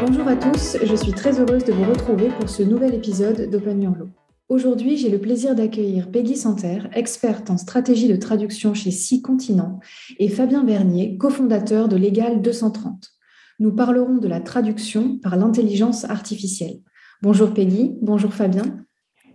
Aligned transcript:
Bonjour 0.00 0.28
à 0.28 0.36
tous, 0.36 0.76
je 0.82 0.94
suis 0.94 1.12
très 1.12 1.40
heureuse 1.40 1.64
de 1.64 1.72
vous 1.72 1.84
retrouver 1.84 2.28
pour 2.38 2.48
ce 2.48 2.62
nouvel 2.62 2.94
épisode 2.94 3.50
d'Open 3.50 3.82
Your 3.82 3.94
Law. 3.96 4.08
Aujourd'hui, 4.48 4.96
j'ai 4.96 5.10
le 5.10 5.20
plaisir 5.20 5.54
d'accueillir 5.54 6.10
Peggy 6.10 6.36
Santerre, 6.36 6.88
experte 6.94 7.50
en 7.50 7.58
stratégie 7.58 8.08
de 8.08 8.16
traduction 8.16 8.72
chez 8.72 8.90
Six 8.90 9.20
Continents, 9.20 9.78
et 10.18 10.30
Fabien 10.30 10.64
Bernier, 10.64 11.18
cofondateur 11.18 11.88
de 11.88 11.96
Légal 11.96 12.40
230. 12.40 13.10
Nous 13.58 13.74
parlerons 13.74 14.16
de 14.16 14.28
la 14.28 14.40
traduction 14.40 15.18
par 15.18 15.36
l'intelligence 15.36 16.04
artificielle. 16.04 16.78
Bonjour 17.20 17.52
Peggy, 17.52 17.96
bonjour 18.00 18.32
Fabien. 18.32 18.64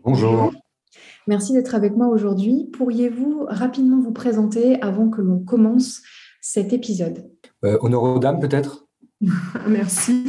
Bonjour. 0.03 0.51
Merci 1.27 1.53
d'être 1.53 1.75
avec 1.75 1.95
moi 1.95 2.07
aujourd'hui. 2.07 2.69
Pourriez-vous 2.73 3.45
rapidement 3.47 4.01
vous 4.01 4.11
présenter 4.11 4.81
avant 4.81 5.09
que 5.09 5.21
l'on 5.21 5.39
commence 5.39 6.01
cet 6.43 6.73
épisode 6.73 7.31
euh, 7.63 7.77
Honneur 7.81 8.03
aux 8.03 8.19
dames 8.19 8.39
peut-être? 8.39 8.85
Merci. 9.67 10.25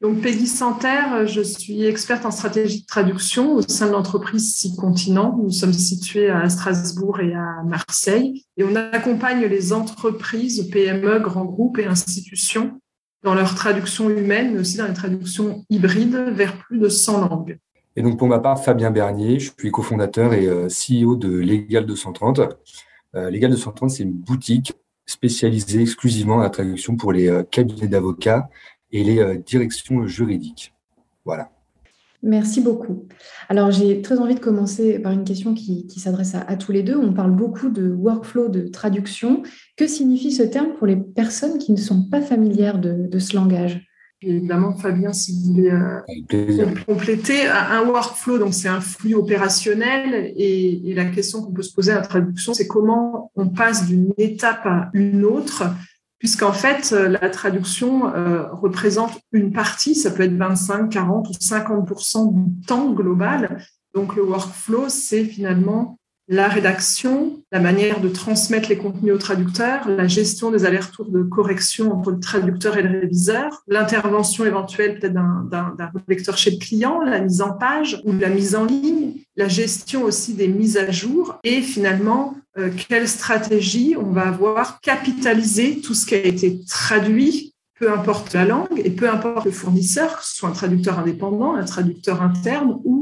Donc, 0.00 0.20
Peggy 0.22 0.46
Santerre, 0.46 1.26
je 1.26 1.42
suis 1.42 1.84
experte 1.84 2.24
en 2.24 2.30
stratégie 2.30 2.82
de 2.82 2.86
traduction 2.86 3.54
au 3.54 3.62
sein 3.62 3.88
de 3.88 3.92
l'entreprise 3.92 4.54
Six 4.54 4.76
Continents. 4.76 5.36
Nous 5.42 5.50
sommes 5.50 5.72
situés 5.72 6.30
à 6.30 6.48
Strasbourg 6.48 7.20
et 7.20 7.34
à 7.34 7.62
Marseille 7.66 8.46
et 8.56 8.64
on 8.64 8.74
accompagne 8.76 9.44
les 9.44 9.72
entreprises, 9.72 10.70
PME, 10.70 11.18
grands 11.18 11.44
groupes 11.44 11.78
et 11.78 11.86
institutions 11.86 12.80
dans 13.24 13.34
leur 13.34 13.54
traduction 13.54 14.08
humaine, 14.08 14.54
mais 14.54 14.60
aussi 14.60 14.78
dans 14.78 14.86
les 14.86 14.94
traductions 14.94 15.64
hybrides 15.68 16.32
vers 16.32 16.56
plus 16.56 16.78
de 16.78 16.88
100 16.88 17.28
langues. 17.28 17.58
Et 17.96 18.02
donc, 18.02 18.16
pour 18.16 18.28
ma 18.28 18.38
part, 18.38 18.62
Fabien 18.62 18.92
Bernier, 18.92 19.40
je 19.40 19.50
suis 19.58 19.72
cofondateur 19.72 20.32
et 20.32 20.46
euh, 20.46 20.68
CEO 20.68 21.16
de 21.16 21.36
Légal 21.36 21.84
230. 21.84 22.40
Euh, 23.16 23.28
Légal 23.30 23.50
230, 23.50 23.90
c'est 23.90 24.04
une 24.04 24.12
boutique 24.12 24.72
spécialisée 25.08 25.80
exclusivement 25.80 26.36
dans 26.36 26.42
la 26.42 26.50
traduction 26.50 26.96
pour 26.96 27.12
les 27.12 27.28
euh, 27.28 27.42
cabinets 27.42 27.88
d'avocats 27.88 28.48
et 28.92 29.02
les 29.02 29.18
euh, 29.18 29.36
directions 29.36 30.06
juridiques. 30.06 30.74
Voilà. 31.24 31.50
Merci 32.22 32.60
beaucoup. 32.60 33.06
Alors, 33.48 33.70
j'ai 33.70 34.02
très 34.02 34.18
envie 34.18 34.34
de 34.34 34.40
commencer 34.40 34.98
par 34.98 35.12
une 35.12 35.24
question 35.24 35.54
qui, 35.54 35.88
s'adresse 35.98 36.34
à, 36.34 36.56
tous 36.56 36.72
les 36.72 36.82
deux. 36.82 36.96
On 36.96 37.12
parle 37.12 37.30
beaucoup 37.30 37.68
de 37.68 37.90
workflow 37.90 38.48
de 38.48 38.66
traduction. 38.66 39.44
Que 39.76 39.86
signifie 39.86 40.32
ce 40.32 40.42
terme 40.42 40.74
pour 40.74 40.88
les 40.88 40.96
personnes 40.96 41.58
qui 41.58 41.70
ne 41.70 41.76
sont 41.76 42.02
pas 42.02 42.20
familières 42.20 42.78
de, 42.78 43.18
ce 43.20 43.36
langage? 43.36 43.86
Évidemment, 44.20 44.74
Fabien, 44.74 45.12
si 45.12 45.32
vous 45.32 45.54
voulez 45.54 45.70
euh, 45.70 46.74
compléter, 46.86 47.46
un 47.46 47.86
workflow, 47.86 48.38
donc 48.38 48.52
c'est 48.52 48.68
un 48.68 48.80
flux 48.80 49.14
opérationnel 49.14 50.32
et, 50.36 50.90
et 50.90 50.94
la 50.94 51.04
question 51.04 51.40
qu'on 51.42 51.52
peut 51.52 51.62
se 51.62 51.72
poser 51.72 51.92
à 51.92 51.96
la 51.96 52.00
traduction, 52.02 52.52
c'est 52.52 52.66
comment 52.66 53.30
on 53.36 53.48
passe 53.48 53.86
d'une 53.86 54.12
étape 54.18 54.66
à 54.66 54.90
une 54.92 55.24
autre 55.24 55.64
puisqu'en 56.18 56.52
fait, 56.52 56.92
euh, 56.92 57.08
la 57.08 57.30
traduction 57.30 58.12
euh, 58.14 58.48
représente 58.52 59.12
une 59.32 59.52
partie, 59.52 59.94
ça 59.94 60.10
peut 60.10 60.24
être 60.24 60.36
25, 60.36 60.90
40 60.90 61.28
ou 61.28 61.32
50% 61.32 62.34
du 62.34 62.66
temps 62.66 62.92
global. 62.92 63.64
Donc 63.94 64.16
le 64.16 64.22
workflow, 64.22 64.88
c'est 64.88 65.24
finalement 65.24 65.98
la 66.28 66.48
rédaction, 66.48 67.42
la 67.50 67.58
manière 67.58 68.00
de 68.00 68.08
transmettre 68.08 68.68
les 68.68 68.76
contenus 68.76 69.14
au 69.14 69.18
traducteur, 69.18 69.88
la 69.88 70.06
gestion 70.06 70.50
des 70.50 70.66
allers-retours 70.66 71.10
de 71.10 71.22
correction 71.22 71.92
entre 71.92 72.10
le 72.10 72.20
traducteur 72.20 72.76
et 72.76 72.82
le 72.82 73.00
réviseur, 73.00 73.62
l'intervention 73.66 74.44
éventuelle 74.44 74.98
peut-être 74.98 75.14
d'un 75.14 75.72
lecteur 76.06 76.36
chez 76.36 76.50
le 76.50 76.58
client, 76.58 77.00
la 77.00 77.20
mise 77.20 77.40
en 77.40 77.52
page 77.52 78.02
ou 78.04 78.12
la 78.12 78.28
mise 78.28 78.54
en 78.54 78.66
ligne, 78.66 79.14
la 79.36 79.48
gestion 79.48 80.04
aussi 80.04 80.34
des 80.34 80.48
mises 80.48 80.76
à 80.76 80.90
jour 80.90 81.38
et 81.44 81.62
finalement 81.62 82.36
euh, 82.58 82.70
quelle 82.88 83.08
stratégie 83.08 83.96
on 83.98 84.10
va 84.10 84.28
avoir 84.28 84.80
capitalisé 84.80 85.80
tout 85.80 85.94
ce 85.94 86.04
qui 86.04 86.14
a 86.14 86.24
été 86.24 86.60
traduit 86.68 87.54
peu 87.78 87.92
importe 87.92 88.32
la 88.34 88.44
langue 88.44 88.80
et 88.84 88.90
peu 88.90 89.08
importe 89.08 89.44
le 89.44 89.52
fournisseur, 89.52 90.18
que 90.18 90.24
ce 90.24 90.36
soit 90.36 90.48
un 90.48 90.52
traducteur 90.52 90.98
indépendant, 90.98 91.54
un 91.54 91.64
traducteur 91.64 92.22
interne 92.22 92.80
ou 92.84 92.97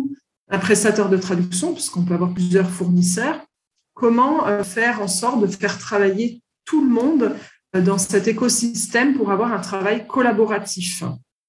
un 0.49 0.59
prestataire 0.59 1.09
de 1.09 1.17
traduction, 1.17 1.73
puisqu'on 1.73 2.03
peut 2.03 2.15
avoir 2.15 2.33
plusieurs 2.33 2.69
fournisseurs, 2.69 3.41
comment 3.95 4.47
euh, 4.47 4.63
faire 4.63 5.03
en 5.03 5.09
sorte 5.09 5.41
de 5.41 5.47
faire 5.47 5.79
travailler 5.79 6.41
tout 6.65 6.83
le 6.83 6.91
monde 6.91 7.35
euh, 7.75 7.81
dans 7.81 7.99
cet 7.99 8.29
écosystème 8.29 9.15
pour 9.15 9.33
avoir 9.33 9.53
un 9.53 9.59
travail 9.59 10.07
collaboratif? 10.07 11.03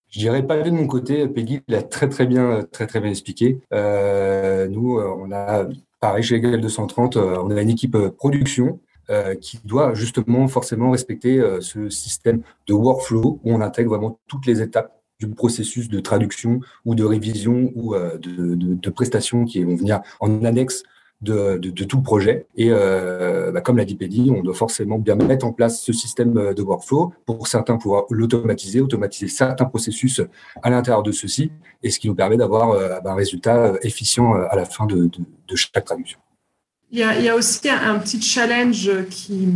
Je 0.10 0.20
dirais 0.20 0.46
pas 0.46 0.62
de 0.62 0.72
mon 0.72 0.88
côté, 0.88 1.28
Peggy 1.28 1.62
l'a 1.68 1.84
très 1.84 2.08
très 2.08 2.26
bien 2.26 2.64
très 2.72 2.88
très 2.88 3.02
bien 3.02 3.10
expliqué. 3.10 3.60
Euh, 3.74 4.68
nous, 4.70 4.98
on 5.00 5.32
a 5.34 5.66
pareil 6.00 6.24
chez 6.24 6.36
Legal 6.36 6.62
230, 6.62 7.18
on 7.18 7.52
a 7.52 7.62
une 7.62 7.70
équipe 7.70 7.98
production 8.18 8.80
qui 9.42 9.60
doit 9.64 9.94
justement 9.94 10.48
forcément 10.48 10.92
respecter 10.92 11.42
ce 11.62 11.90
système 11.90 12.42
de 12.68 12.74
workflow 12.74 13.40
où 13.44 13.54
on 13.54 13.62
intègre 13.62 13.92
vraiment 13.92 14.20
toutes 14.28 14.46
les 14.46 14.62
étapes 14.62 14.97
du 15.20 15.28
processus 15.28 15.90
de 15.90 16.00
traduction 16.00 16.60
ou 16.86 16.96
de 16.96 17.04
révision 17.04 17.72
ou 17.76 17.96
euh, 17.96 18.18
de, 18.18 18.90
prestations 18.90 19.46
qui 19.46 19.64
vont 19.64 19.76
venir 19.76 20.02
en 20.20 20.44
annexe 20.44 20.84
de, 21.22 21.58
tout 21.86 22.02
projet. 22.02 22.46
Et 22.56 22.68
euh, 22.70 23.52
bah, 23.52 23.62
comme 23.62 23.78
l'a 23.78 23.86
dit 23.86 23.96
Pédi, 23.96 24.32
on 24.34 24.42
doit 24.44 24.54
forcément 24.54 25.00
bien 25.00 25.16
mettre 25.16 25.46
en 25.46 25.52
place 25.52 25.82
ce 25.82 25.92
système 25.92 26.54
de 26.54 26.62
workflow 26.62 27.14
pour 27.26 27.48
certains 27.48 27.78
pouvoir 27.78 28.06
l'automatiser, 28.10 28.80
automatiser 28.80 29.28
certains 29.28 29.66
processus 29.66 30.22
à 30.62 30.70
l'intérieur 30.70 31.04
de 31.04 31.12
ceci, 31.12 31.52
et 31.84 31.90
ce 31.90 32.00
qui 32.00 32.08
nous 32.08 32.16
permet 32.16 32.38
d'avoir 32.38 32.72
euh, 32.72 33.00
bah, 33.04 33.12
un 33.12 33.16
résultat 33.16 33.74
efficient 33.82 34.34
à 34.34 34.56
la 34.56 34.66
fin 34.66 34.86
de, 34.86 35.10
chaque 35.56 35.86
traduction. 35.86 36.20
Il 36.92 37.00
y, 37.00 37.04
a, 37.04 37.36
aussi 37.36 37.68
un, 37.70 37.96
un 37.96 38.00
petit 38.00 38.22
challenge 38.22 38.90
qui, 39.10 39.50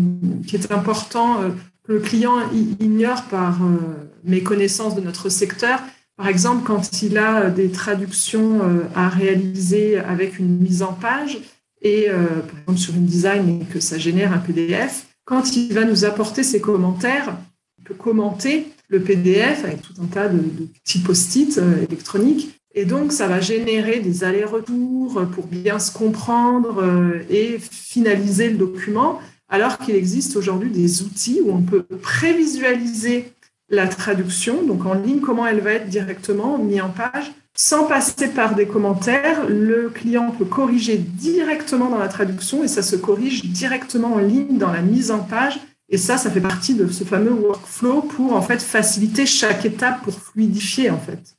qui 0.46 0.56
est 0.58 0.70
important 0.72 1.38
le 1.88 2.00
client 2.00 2.36
ignore 2.80 3.24
par 3.26 3.64
euh, 3.64 3.78
mes 4.24 4.44
connaissances 4.44 4.96
de 4.96 5.02
notre 5.02 5.30
secteur. 5.30 5.80
Par 6.18 6.28
exemple, 6.28 6.64
quand 6.66 7.02
il 7.02 7.18
a 7.18 7.50
des 7.50 7.72
traductions 7.72 8.62
euh, 8.62 8.84
à 8.96 9.10
réaliser 9.10 9.98
avec 9.98 10.40
une 10.40 10.60
mise 10.60 10.84
en 10.84 10.94
page 10.94 11.40
et 11.82 12.10
euh, 12.10 12.28
par 12.42 12.60
exemple 12.60 12.80
sur 12.80 12.96
une 12.96 13.06
design 13.06 13.62
et 13.62 13.66
que 13.66 13.80
ça 13.80 13.98
génère 13.98 14.32
un 14.34 14.38
PDF, 14.38 15.08
quand 15.26 15.56
il 15.56 15.74
va 15.74 15.86
nous 15.86 16.06
apporter 16.06 16.44
ses 16.44 16.62
commentaires, 16.62 17.38
il 17.80 17.86
peut 17.86 17.96
commenter 17.96 18.68
le 18.90 19.00
PDF 19.00 19.64
avec 19.64 19.82
tout 19.82 19.94
un 20.02 20.06
tas 20.06 20.28
de, 20.28 20.38
de 20.38 20.68
petits 20.84 21.00
post-it 21.00 21.60
électroniques. 21.88 22.60
Et 22.74 22.86
donc, 22.86 23.12
ça 23.12 23.28
va 23.28 23.42
générer 23.42 24.00
des 24.00 24.24
allers-retours 24.24 25.26
pour 25.34 25.48
bien 25.48 25.80
se 25.80 25.92
comprendre 25.92 26.84
et 27.30 27.58
finaliser 27.60 28.50
le 28.50 28.58
document 28.58 29.20
alors 29.52 29.78
qu'il 29.78 29.96
existe 29.96 30.36
aujourd'hui 30.38 30.72
des 30.72 31.04
outils 31.04 31.42
où 31.44 31.52
on 31.52 31.62
peut 31.62 31.84
prévisualiser 31.84 33.34
la 33.70 33.88
traduction, 33.88 34.64
donc 34.64 34.86
en 34.86 34.94
ligne, 34.94 35.20
comment 35.20 35.46
elle 35.46 35.60
va 35.60 35.74
être 35.74 35.88
directement 35.88 36.58
mise 36.58 36.82
en 36.82 36.90
page, 36.90 37.32
sans 37.54 37.86
passer 37.86 38.30
par 38.30 38.56
des 38.56 38.66
commentaires. 38.66 39.48
Le 39.48 39.90
client 39.90 40.32
peut 40.32 40.46
corriger 40.46 40.98
directement 40.98 41.90
dans 41.90 42.00
la 42.00 42.08
traduction 42.08 42.64
et 42.64 42.68
ça 42.68 42.82
se 42.82 42.96
corrige 42.96 43.46
directement 43.46 44.16
en 44.16 44.20
ligne 44.20 44.58
dans 44.58 44.72
la 44.72 44.82
mise 44.82 45.12
en 45.12 45.20
page. 45.20 45.60
Et 45.90 45.98
ça, 45.98 46.18
ça 46.18 46.32
fait 46.32 46.42
partie 46.42 46.74
de 46.74 46.88
ce 46.88 47.04
fameux 47.04 47.34
workflow 47.34 48.02
pour 48.02 48.34
en 48.34 48.42
fait 48.42 48.62
faciliter 48.62 49.26
chaque 49.26 49.66
étape 49.66 50.02
pour 50.04 50.14
fluidifier 50.14 50.90
en 50.90 51.00
fait. 51.00 51.36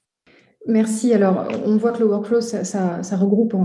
Merci. 0.67 1.13
Alors, 1.13 1.49
on 1.67 1.77
voit 1.77 1.91
que 1.91 1.99
le 1.99 2.07
workflow, 2.07 2.41
ça, 2.41 3.01
regroupe 3.17 3.57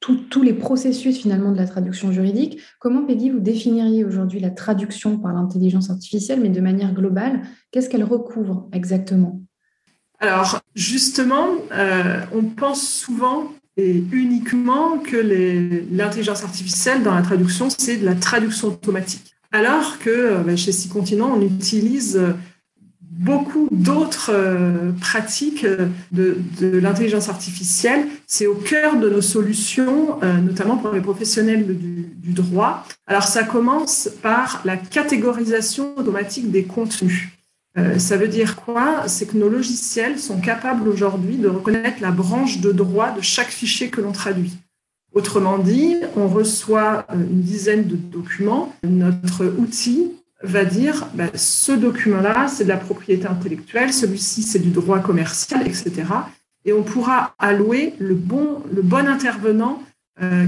tous 0.00 0.42
les 0.42 0.52
processus 0.52 1.18
finalement 1.18 1.52
de 1.52 1.56
la 1.56 1.66
traduction 1.66 2.12
juridique. 2.12 2.60
Comment, 2.80 3.04
Peggy, 3.04 3.30
vous 3.30 3.40
définiriez 3.40 4.04
aujourd'hui 4.04 4.40
la 4.40 4.50
traduction 4.50 5.18
par 5.18 5.32
l'intelligence 5.32 5.90
artificielle, 5.90 6.40
mais 6.40 6.50
de 6.50 6.60
manière 6.60 6.92
globale 6.92 7.42
Qu'est-ce 7.70 7.88
qu'elle 7.88 8.04
recouvre 8.04 8.68
exactement? 8.72 9.40
Alors, 10.20 10.60
justement, 10.74 11.46
euh, 11.72 12.20
on 12.34 12.42
pense 12.42 12.82
souvent 12.82 13.52
et 13.76 14.02
uniquement 14.12 14.98
que 14.98 15.16
l'intelligence 15.92 16.42
artificielle 16.42 17.02
dans 17.02 17.14
la 17.14 17.22
traduction, 17.22 17.68
c'est 17.70 17.98
de 17.98 18.04
la 18.04 18.16
traduction 18.16 18.68
automatique. 18.68 19.34
Alors 19.52 19.98
que 19.98 20.10
euh, 20.10 20.38
bah, 20.40 20.56
chez 20.56 20.72
Six 20.72 20.88
Continents, 20.88 21.32
on 21.34 21.40
utilise 21.40 22.16
euh, 22.16 22.32
beaucoup 23.18 23.68
d'autres 23.72 24.30
euh, 24.32 24.92
pratiques 25.00 25.66
de, 26.12 26.36
l'intelligence 26.60 27.28
artificielle. 27.28 28.06
C'est 28.26 28.46
au 28.46 28.54
cœur 28.54 28.96
de 28.96 29.10
nos 29.10 29.20
solutions, 29.20 30.22
euh, 30.22 30.38
notamment 30.38 30.76
pour 30.76 30.92
les 30.92 31.00
professionnels 31.00 31.66
du, 31.66 32.32
droit. 32.32 32.84
Alors, 33.06 33.24
ça 33.24 33.42
commence 33.42 34.10
par 34.22 34.60
la 34.64 34.76
catégorisation 34.76 35.96
automatique 35.96 36.50
des 36.50 36.64
contenus. 36.64 37.28
Euh, 37.76 37.98
ça 37.98 38.16
veut 38.16 38.28
dire 38.28 38.56
quoi? 38.56 39.08
C'est 39.08 39.26
que 39.26 39.36
nos 39.36 39.48
logiciels 39.48 40.18
sont 40.18 40.38
capables 40.38 40.88
aujourd'hui 40.88 41.36
de 41.36 41.48
reconnaître 41.48 42.00
la 42.00 42.10
branche 42.10 42.60
de 42.60 42.70
droit 42.70 43.10
de 43.10 43.22
chaque 43.22 43.48
fichier 43.48 43.88
que 43.88 44.00
l'on 44.00 44.12
traduit. 44.12 44.58
Autrement 45.14 45.58
dit, 45.58 45.96
on 46.16 46.28
reçoit 46.28 47.06
une 47.12 47.40
dizaine 47.40 47.86
de 47.86 47.96
documents. 47.96 48.74
Notre 48.84 49.46
outil 49.46 50.12
va 50.42 50.64
dire 50.64 51.08
bah, 51.14 51.26
ce 51.34 51.72
document-là, 51.72 52.48
c'est 52.48 52.64
de 52.64 52.68
la 52.68 52.76
propriété 52.76 53.26
intellectuelle, 53.26 53.92
celui-ci, 53.92 54.42
c'est 54.42 54.58
du 54.58 54.70
droit 54.70 55.00
commercial, 55.00 55.66
etc. 55.66 55.92
Et 56.64 56.72
on 56.72 56.82
pourra 56.82 57.34
allouer 57.38 57.94
le 57.98 58.14
bon, 58.14 58.62
le 58.72 58.82
bon 58.82 59.06
intervenant 59.08 59.82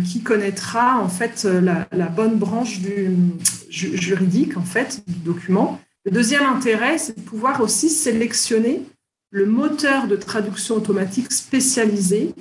qui 0.05 0.21
connaîtra 0.23 0.99
en 1.01 1.09
fait 1.09 1.45
la, 1.45 2.07
bonne 2.09 2.37
branche 2.37 2.81
du, 2.81 3.17
juridique 3.69 4.57
en 4.57 4.63
fait 4.63 5.03
du 5.07 5.15
document. 5.15 5.81
Le 6.05 6.11
deuxième 6.11 6.45
intérêt, 6.45 6.99
c'est 6.99 7.17
de 7.17 7.21
pouvoir 7.21 7.61
aussi 7.61 7.89
sélectionner 7.89 8.83
le 9.31 9.47
moteur 9.47 10.09
de 10.09 10.17
traduction 10.17 10.77
automatique 10.77 11.31
spécialisé 11.31 12.35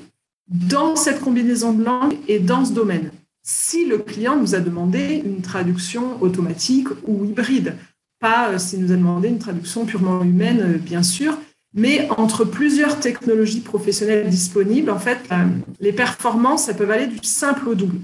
dans 0.48 0.96
cette 0.96 1.22
combinaison 1.22 1.74
de 1.74 1.84
langues 1.84 2.18
et 2.28 2.40
dans 2.40 2.66
ce 2.66 2.74
domaine. 2.74 3.12
Si 3.44 3.86
le 3.86 3.98
client 3.98 4.36
nous 4.36 4.56
a 4.56 4.60
demandé 4.60 5.22
une 5.26 5.42
traduction 5.42 6.22
automatique 6.22 6.88
ou 7.08 7.26
hybride, 7.26 7.76
pas 8.20 8.58
s'il 8.60 8.82
nous 8.82 8.92
a 8.92 8.96
demandé 8.96 9.30
une 9.30 9.40
traduction 9.40 9.86
purement 9.86 10.22
humaine, 10.24 10.78
bien 10.78 11.04
sûr, 11.04 11.38
mais 11.74 12.10
entre 12.18 12.46
plusieurs 12.46 13.00
technologies 13.00 13.62
professionnelles 13.62 14.30
disponibles, 14.30 14.90
en 14.90 15.00
fait, 15.00 15.20
euh, 15.32 15.46
les 15.80 15.94
performances, 15.94 16.68
elles 16.68 16.76
peuvent 16.76 16.92
aller 16.92 17.08
du 17.08 17.20
simple 17.22 17.70
au 17.70 17.76
double. 17.76 18.00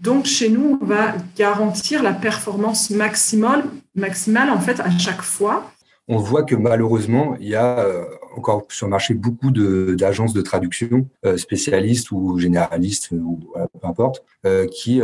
Donc, 0.00 0.24
chez 0.24 0.48
nous, 0.48 0.78
on 0.80 0.84
va 0.84 1.14
garantir 1.36 2.02
la 2.02 2.14
performance 2.14 2.88
maximale, 2.90 3.64
maximale 3.94 4.48
en 4.50 4.58
fait, 4.58 4.80
à 4.80 4.90
chaque 4.90 5.20
fois. 5.20 5.70
On 6.08 6.16
voit 6.16 6.42
que 6.42 6.56
malheureusement, 6.56 7.36
il 7.38 7.48
y 7.48 7.54
a 7.54 7.80
euh, 7.80 8.04
encore 8.34 8.64
sur 8.70 8.86
le 8.86 8.90
marché 8.90 9.12
beaucoup 9.12 9.50
d'agences 9.50 10.32
de, 10.32 10.40
traduction, 10.40 11.06
euh, 11.26 11.36
spécialistes 11.36 12.10
ou 12.10 12.38
généralistes, 12.38 13.10
ou 13.12 13.38
peu 13.80 13.88
importe, 13.88 14.24
qui, 14.72 15.00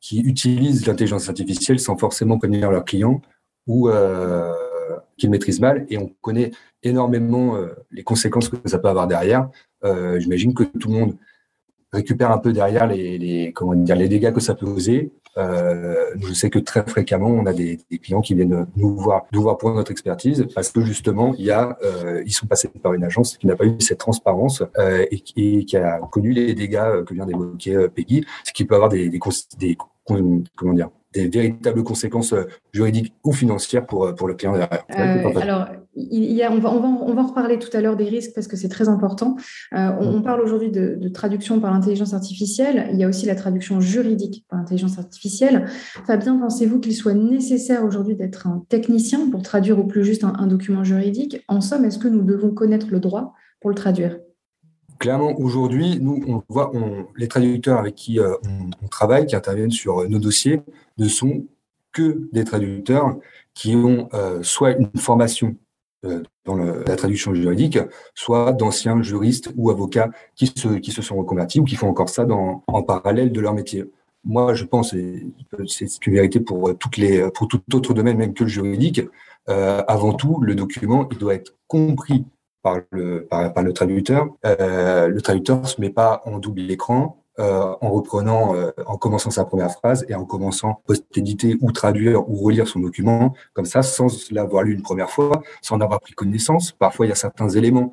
qui 0.00 0.20
utilisent 0.20 0.86
l'intelligence 0.86 1.28
artificielle 1.28 1.80
sans 1.80 1.96
forcément 1.96 2.38
connaître 2.38 2.70
leurs 2.70 2.84
clients 2.84 3.20
ou 3.66 3.90
qu'ils 5.18 5.30
maîtrisent 5.30 5.60
mal. 5.60 5.86
Et 5.90 5.98
on 5.98 6.10
connaît 6.20 6.52
énormément 6.82 7.56
euh, 7.56 7.68
les 7.90 8.02
conséquences 8.02 8.48
que 8.48 8.56
ça 8.64 8.78
peut 8.78 8.88
avoir 8.88 9.06
derrière. 9.06 9.50
Euh, 9.84 10.18
j'imagine 10.18 10.54
que 10.54 10.64
tout 10.64 10.88
le 10.88 10.94
monde 10.94 11.16
récupère 11.92 12.30
un 12.30 12.38
peu 12.38 12.52
derrière 12.52 12.86
les, 12.86 13.52
comment 13.54 13.74
dire, 13.74 13.96
les 13.96 14.08
dégâts 14.08 14.32
que 14.32 14.40
ça 14.40 14.54
peut 14.54 14.66
causer. 14.66 15.10
Euh, 15.36 16.06
je 16.20 16.32
sais 16.32 16.50
que 16.50 16.58
très 16.58 16.84
fréquemment, 16.84 17.28
on 17.28 17.46
a 17.46 17.52
des, 17.52 17.78
clients 18.02 18.20
qui 18.20 18.34
viennent 18.34 18.66
nous 18.76 18.96
voir, 18.96 19.26
nous 19.32 19.42
voir 19.42 19.58
pour 19.58 19.72
notre 19.72 19.90
expertise 19.90 20.46
parce 20.54 20.70
que 20.70 20.80
justement, 20.80 21.34
il 21.38 21.44
y 21.44 21.50
a, 21.50 21.78
ils 22.24 22.32
sont 22.32 22.46
passés 22.46 22.68
par 22.68 22.94
une 22.94 23.04
agence 23.04 23.36
qui 23.36 23.46
n'a 23.46 23.56
pas 23.56 23.64
eu 23.64 23.76
cette 23.80 23.98
transparence 23.98 24.62
et, 25.10 25.20
qui 25.20 25.76
a 25.76 26.00
connu 26.10 26.32
les 26.32 26.54
dégâts 26.54 27.04
que 27.04 27.14
vient 27.14 27.26
d'évoquer 27.26 27.88
Peggy, 27.94 28.24
ce 28.44 28.52
qui 28.52 28.64
peut 28.64 28.74
avoir 28.74 28.90
des, 28.90 29.08
des, 29.08 29.20
des 29.58 29.76
comment 30.06 30.72
dire, 30.72 30.90
des 31.18 31.28
véritables 31.28 31.82
conséquences 31.82 32.32
euh, 32.32 32.44
juridiques 32.72 33.12
ou 33.24 33.32
financières 33.32 33.86
pour, 33.86 34.04
euh, 34.04 34.12
pour 34.12 34.28
le 34.28 34.34
client 34.34 34.52
derrière. 34.52 34.84
Euh, 34.98 35.40
alors, 35.40 35.66
il 35.94 36.32
y 36.32 36.42
a, 36.44 36.52
on, 36.52 36.58
va, 36.58 36.70
on, 36.70 36.80
va, 36.80 36.88
on 36.88 37.14
va 37.14 37.22
en 37.22 37.26
reparler 37.26 37.58
tout 37.58 37.74
à 37.76 37.80
l'heure 37.80 37.96
des 37.96 38.04
risques 38.04 38.30
parce 38.34 38.46
que 38.46 38.56
c'est 38.56 38.68
très 38.68 38.88
important. 38.88 39.36
on, 39.72 40.22
parle 40.22 40.40
aujourd'hui 40.40 40.70
de, 40.70 41.08
traduction 41.08 41.58
par 41.58 41.72
l'intelligence 41.72 42.14
artificielle. 42.14 42.88
Il 42.92 42.98
y 42.98 43.04
a 43.04 43.08
aussi 43.08 43.26
la 43.26 43.34
traduction 43.34 43.80
juridique 43.80 44.44
par 44.48 44.60
l'intelligence 44.60 44.98
artificielle. 44.98 45.66
Fabien, 46.06 46.36
pensez-vous 46.38 46.78
qu'il 46.78 46.94
soit 46.94 47.14
nécessaire 47.14 47.84
aujourd'hui 47.84 48.14
d'être 48.14 48.46
un 48.46 48.64
technicien 48.68 49.28
pour 49.30 49.42
traduire 49.42 49.78
au 49.78 49.84
plus 49.84 50.04
juste 50.04 50.22
un 50.22 50.46
document 50.46 50.84
juridique? 50.84 51.42
En 51.48 51.60
somme, 51.60 51.84
est-ce 51.84 51.98
que 51.98 52.08
nous 52.08 52.22
devons 52.22 52.50
connaître 52.50 52.86
le 52.90 53.00
droit 53.00 53.34
pour 53.60 53.70
le 53.70 53.74
traduire? 53.74 54.18
Clairement, 54.98 55.38
aujourd'hui, 55.38 55.98
nous, 56.00 56.22
on 56.26 56.42
voit, 56.48 56.72
les 57.16 57.28
traducteurs 57.28 57.78
avec 57.78 57.94
qui 57.94 58.20
euh, 58.20 58.34
on, 58.82 58.88
travaille, 58.88 59.26
qui 59.26 59.36
interviennent 59.36 59.70
sur 59.70 60.00
euh, 60.00 60.08
nos 60.08 60.18
dossiers, 60.18 60.60
ne 60.98 61.08
sont 61.08 61.46
que 61.92 62.28
des 62.32 62.44
traducteurs 62.44 63.16
qui 63.54 63.74
ont 63.74 64.08
euh, 64.14 64.42
soit 64.42 64.72
une 64.72 64.90
formation 64.96 65.56
dans 66.44 66.54
la 66.54 66.94
traduction 66.94 67.34
juridique, 67.34 67.76
soit 68.14 68.52
d'anciens 68.52 69.02
juristes 69.02 69.50
ou 69.56 69.68
avocats 69.68 70.10
qui 70.36 70.46
se, 70.46 71.02
sont 71.02 71.16
reconvertis 71.16 71.58
ou 71.58 71.64
qui 71.64 71.74
font 71.74 71.88
encore 71.88 72.08
ça 72.08 72.24
en 72.24 72.82
parallèle 72.84 73.32
de 73.32 73.40
leur 73.40 73.52
métier. 73.52 73.84
Moi, 74.22 74.54
je 74.54 74.64
pense, 74.64 74.94
et 74.94 75.26
c'est 75.66 76.06
une 76.06 76.12
vérité 76.12 76.38
pour, 76.38 76.72
pour 76.78 77.48
tout 77.48 77.74
autre 77.74 77.94
domaine, 77.94 78.16
même 78.16 78.32
que 78.32 78.44
le 78.44 78.48
juridique, 78.48 79.00
avant 79.48 80.12
tout, 80.12 80.38
le 80.40 80.54
document, 80.54 81.08
il 81.10 81.18
doit 81.18 81.34
être 81.34 81.56
compris 81.66 82.24
par 82.62 82.78
le, 82.90 83.26
par, 83.26 83.62
le 83.62 83.72
traducteur. 83.72 84.28
Euh, 84.44 85.08
le 85.08 85.20
traducteur 85.20 85.66
se 85.66 85.80
met 85.80 85.90
pas 85.90 86.22
en 86.24 86.38
double 86.38 86.70
écran 86.70 87.22
euh, 87.38 87.72
en 87.80 87.90
reprenant, 87.90 88.56
euh, 88.56 88.72
en 88.86 88.96
commençant 88.96 89.30
sa 89.30 89.44
première 89.44 89.70
phrase 89.70 90.04
et 90.08 90.14
en 90.14 90.24
commençant 90.24 90.82
post-éditer 90.86 91.56
ou 91.60 91.70
traduire 91.70 92.28
ou 92.28 92.34
relire 92.34 92.66
son 92.66 92.80
document 92.80 93.32
comme 93.54 93.64
ça, 93.64 93.82
sans 93.82 94.08
l'avoir 94.32 94.64
lu 94.64 94.74
une 94.74 94.82
première 94.82 95.10
fois, 95.10 95.42
sans 95.62 95.76
en 95.76 95.80
avoir 95.80 96.00
pris 96.00 96.14
connaissance. 96.14 96.72
Parfois, 96.72 97.06
il 97.06 97.10
y 97.10 97.12
a 97.12 97.16
certains 97.16 97.48
éléments 97.48 97.92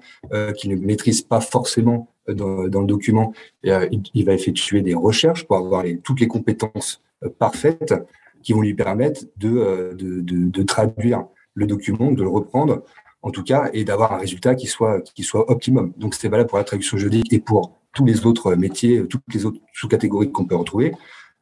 qu'il 0.57 0.71
ne 0.71 0.75
maîtrise 0.83 1.21
pas 1.21 1.41
forcément 1.41 2.07
dans, 2.27 2.67
dans 2.67 2.81
le 2.81 2.88
document. 2.88 3.33
Et, 3.63 3.71
il, 4.15 4.25
va 4.25 4.33
effectuer 4.33 4.81
des 4.81 4.95
recherches 4.95 5.45
pour 5.45 5.57
avoir 5.57 5.83
les, 5.83 6.00
toutes 6.00 6.19
les 6.19 6.27
compétences 6.27 7.03
parfaites 7.38 7.94
qui 8.41 8.53
vont 8.53 8.62
lui 8.62 8.73
permettre 8.73 9.25
de, 9.38 9.94
de, 9.95 10.21
de, 10.21 10.50
de 10.50 10.63
traduire 10.63 11.25
le 11.53 11.67
document, 11.67 12.12
de 12.12 12.23
le 12.23 12.29
reprendre 12.29 12.83
en 13.25 13.31
tout 13.31 13.44
cas, 13.44 13.69
et 13.74 13.83
d'avoir 13.83 14.13
un 14.13 14.18
résultat 14.18 14.54
qui 14.54 14.68
soit, 14.68 15.01
qui 15.16 15.24
soit 15.24 15.50
optimum. 15.50 15.92
Donc, 15.98 16.13
c'est 16.13 16.30
valable 16.30 16.48
pour 16.48 16.60
la 16.60 16.63
traduction 16.63 16.95
juridique 16.95 17.33
et 17.33 17.39
pour 17.39 17.74
tous 17.92 18.06
les 18.06 18.27
autres 18.27 18.54
métiers, 18.54 19.07
toutes 19.07 19.24
les 19.33 19.48
autres 19.48 19.60
sous-catégories 19.74 20.31
qu'on 20.31 20.45
peut 20.45 20.56
retrouver, 20.56 20.94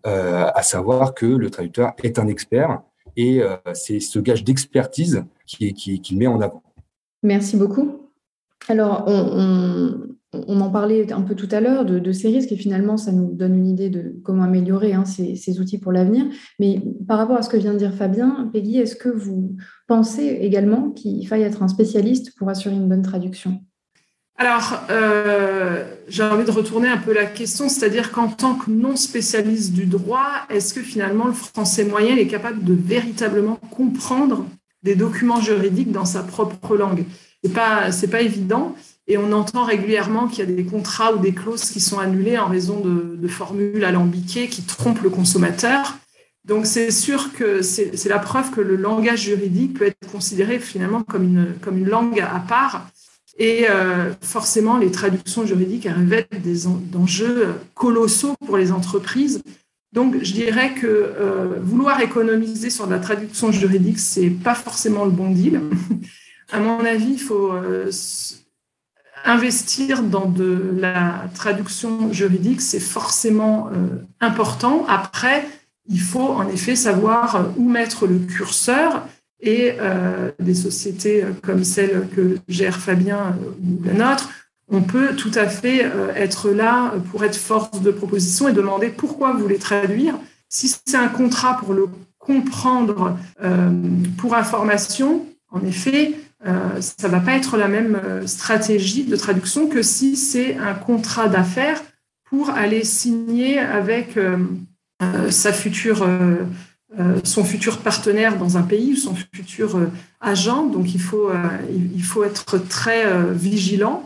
euh, 0.08 0.50
à 0.56 0.64
savoir 0.64 1.14
que 1.14 1.26
le 1.26 1.50
traducteur 1.50 1.92
est 2.02 2.20
un 2.20 2.28
expert 2.28 2.82
et 3.18 3.42
euh, 3.42 3.58
c'est 3.74 4.00
ce 4.00 4.20
gage 4.20 4.46
d'expertise 4.46 5.26
qui, 5.46 5.74
qui, 5.74 6.00
qui 6.00 6.16
met 6.16 6.26
en 6.28 6.40
avant. 6.40 6.64
Merci 7.22 7.58
beaucoup. 7.58 8.00
Alors, 8.70 9.04
on 9.08 10.13
en 10.34 10.70
parlait 10.70 11.12
un 11.12 11.22
peu 11.22 11.36
tout 11.36 11.48
à 11.52 11.62
l'heure 11.62 11.86
de, 11.86 12.12
ces 12.12 12.30
risques 12.30 12.52
et 12.52 12.56
finalement, 12.56 12.98
ça 12.98 13.12
nous 13.12 13.32
donne 13.32 13.56
une 13.56 13.68
idée 13.68 13.90
de 13.90 14.16
comment 14.24 14.44
améliorer 14.44 14.94
hein, 14.94 15.06
ces, 15.06 15.60
outils 15.60 15.78
pour 15.78 15.92
l'avenir. 15.92 16.26
Mais 16.60 16.82
par 17.08 17.18
rapport 17.18 17.38
à 17.38 17.42
ce 17.42 17.50
que 17.50 17.58
vient 17.58 17.74
de 17.74 17.78
dire 17.78 17.94
Fabien, 17.94 18.50
Peggy, 18.52 18.80
est-ce 18.80 18.96
que 18.96 19.10
vous 19.10 19.56
pensez 19.88 20.26
également 20.42 20.90
qu'il 20.90 21.28
faille 21.28 21.44
être 21.44 21.64
un 21.64 21.68
spécialiste 21.68 22.36
pour 22.38 22.50
assurer 22.50 22.76
une 22.76 22.90
bonne 22.90 23.04
traduction? 23.04 23.62
Alors, 24.36 24.82
euh, 24.90 25.84
j'ai 26.08 26.24
envie 26.24 26.46
de 26.46 26.52
retourner 26.52 26.88
un 26.88 26.98
peu 26.98 27.14
la 27.14 27.26
question, 27.26 27.70
c'est-à-dire 27.70 28.12
qu'en 28.12 28.28
tant 28.28 28.56
que 28.56 28.72
non 28.72 28.96
spécialiste 28.96 29.74
du 29.74 29.86
droit, 29.86 30.32
est-ce 30.50 30.74
que 30.74 30.82
finalement 30.82 31.28
le 31.28 31.34
français 31.34 31.86
moyen 31.86 32.18
est 32.18 32.28
capable 32.28 32.64
de 32.64 32.74
véritablement 32.74 33.58
comprendre 33.70 34.48
des 34.82 34.96
documents 34.96 35.40
juridiques 35.40 35.92
dans 35.92 36.06
sa 36.06 36.24
propre 36.24 36.76
langue? 36.76 37.06
Pas, 37.54 37.92
c'est 37.92 38.08
pas 38.08 38.22
évident. 38.22 38.74
Et 39.08 39.18
on 39.18 39.32
entend 39.34 39.66
régulièrement 39.66 40.28
qu'il 40.28 40.40
y 40.40 40.52
a 40.52 40.56
des 40.56 40.64
contrats 40.64 41.14
ou 41.14 41.20
des 41.20 41.34
clauses 41.34 41.70
qui 41.70 41.82
sont 41.82 42.00
annulées 42.00 42.38
en 42.38 42.48
raison 42.48 42.80
de, 42.80 43.28
formules 43.28 43.84
alambiquées 43.84 44.48
qui 44.48 44.62
trompent 44.62 45.02
le 45.02 45.10
consommateur. 45.10 45.98
Donc 46.46 46.66
c'est 46.66 46.92
sûr 46.92 47.34
que 47.34 47.62
c'est 47.62 48.06
la 48.06 48.20
preuve 48.20 48.52
que 48.52 48.62
le 48.62 48.76
langage 48.76 49.24
juridique 49.24 49.78
peut 49.78 49.86
être 49.86 50.12
considéré 50.12 50.60
finalement 50.60 51.04
comme 51.04 51.24
une, 51.24 51.54
comme 51.62 51.78
une 51.78 51.88
langue 51.88 52.20
à 52.20 52.40
part. 52.40 52.88
Et 53.38 53.66
euh, 53.70 54.14
forcément, 54.22 54.78
les 54.78 54.92
traductions 54.92 55.46
juridiques 55.46 55.88
révèlent 55.90 56.28
des 56.44 56.68
enjeux 56.68 57.56
colossaux 57.74 58.36
pour 58.46 58.58
les 58.58 58.72
entreprises. 58.72 59.42
Donc, 59.92 60.24
je 60.24 60.34
dirais 60.34 60.74
que 60.74 60.88
euh, 60.88 61.60
vouloir 61.62 62.02
économiser 62.02 62.70
sur 62.70 62.88
la 62.88 63.00
traduction 63.00 63.52
juridique, 63.52 64.00
c'est 64.00 64.30
pas 64.30 64.56
forcément 64.56 65.06
le 65.06 65.12
bon 65.12 65.30
deal. 65.30 65.62
à 66.52 66.60
mon 66.60 66.80
avis, 66.80 67.14
il 67.14 67.20
faut 67.20 67.52
euh, 67.52 67.90
investir 69.24 70.04
dans 70.04 70.26
de 70.26 70.76
la 70.80 71.26
traduction 71.34 72.12
juridique, 72.12 72.62
c'est 72.62 72.80
forcément 72.80 73.70
euh, 73.74 73.88
important. 74.20 74.86
Après, 74.88 75.48
il 75.88 76.00
faut 76.00 76.30
en 76.30 76.48
effet 76.48 76.76
savoir 76.76 77.36
euh, 77.36 77.44
où 77.58 77.70
mettre 77.70 78.06
le 78.06 78.20
curseur 78.20 79.08
et 79.40 79.76
euh, 79.80 80.32
des 80.40 80.56
sociétés 80.56 81.26
comme 81.42 81.64
celle 81.64 82.08
que 82.16 82.38
gère 82.48 82.80
Fabien 82.80 83.38
ou 83.62 83.84
la 83.84 83.94
nôtre, 83.94 84.30
on 84.70 84.82
peut 84.82 85.16
tout 85.16 85.32
à 85.36 85.48
fait 85.48 85.92
être 86.16 86.50
là 86.50 86.94
pour 87.12 87.26
être 87.26 87.36
force 87.36 87.82
de 87.82 87.92
proposition 87.92 88.48
et 88.48 88.54
demander 88.54 88.88
pourquoi 88.88 89.34
vous 89.34 89.40
voulez 89.40 89.60
traduire. 89.60 90.16
Si 90.48 90.74
c'est 90.86 90.96
un 90.96 91.10
contrat 91.10 91.58
pour 91.58 91.74
le 91.74 91.90
comprendre 92.18 93.18
pour 94.18 94.36
information, 94.36 95.26
en 95.52 95.60
effet, 95.66 96.16
euh, 96.46 96.82
ça 96.82 97.08
va 97.08 97.20
pas 97.20 97.34
être 97.34 97.56
la 97.58 97.68
même 97.68 98.00
euh, 98.04 98.28
stratégie 98.28 99.06
de 99.06 99.16
traduction 99.16 99.68
que 99.68 99.82
si 99.82 100.18
c'est 100.18 100.58
un 100.58 100.74
contrat 100.74 101.30
d'affaires 101.30 101.82
pour 102.26 102.50
aller 102.50 102.84
signer 102.84 103.60
avec 103.60 104.18
euh, 104.18 104.38
sa 105.30 105.54
future, 105.54 106.08
son 107.24 107.44
futur 107.44 107.80
partenaire 107.80 108.38
dans 108.38 108.58
un 108.58 108.62
pays 108.62 108.94
ou 108.94 108.96
son 108.96 109.16
futur 109.34 109.80
agent. 110.22 110.68
Donc 110.68 110.94
il 110.96 111.02
faut, 111.02 111.30
il 111.94 112.04
faut 112.04 112.24
être 112.24 112.58
très 112.58 113.04
vigilant. 113.34 114.06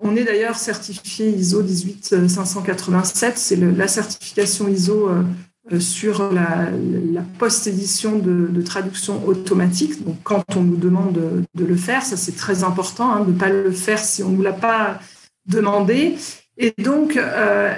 On 0.00 0.14
est 0.14 0.22
d'ailleurs 0.22 0.56
certifié 0.56 1.30
ISO 1.30 1.62
18587, 1.62 3.38
c'est 3.38 3.56
la 3.56 3.88
certification 3.88 4.68
ISO 4.68 5.10
sur 5.78 6.32
la, 6.32 6.70
post-édition 7.38 8.18
de, 8.18 8.62
traduction 8.62 9.26
automatique. 9.26 10.04
Donc, 10.04 10.16
quand 10.22 10.44
on 10.56 10.62
nous 10.62 10.76
demande 10.76 11.12
de, 11.54 11.64
le 11.64 11.76
faire, 11.76 12.02
ça 12.02 12.16
c'est 12.16 12.36
très 12.36 12.64
important, 12.64 13.12
hein, 13.12 13.20
de 13.20 13.32
ne 13.32 13.38
pas 13.38 13.48
le 13.48 13.72
faire 13.72 13.98
si 13.98 14.22
on 14.22 14.30
ne 14.30 14.36
nous 14.36 14.42
l'a 14.42 14.52
pas 14.52 15.00
demandé. 15.46 16.16
Et 16.58 16.72
donc, 16.78 17.18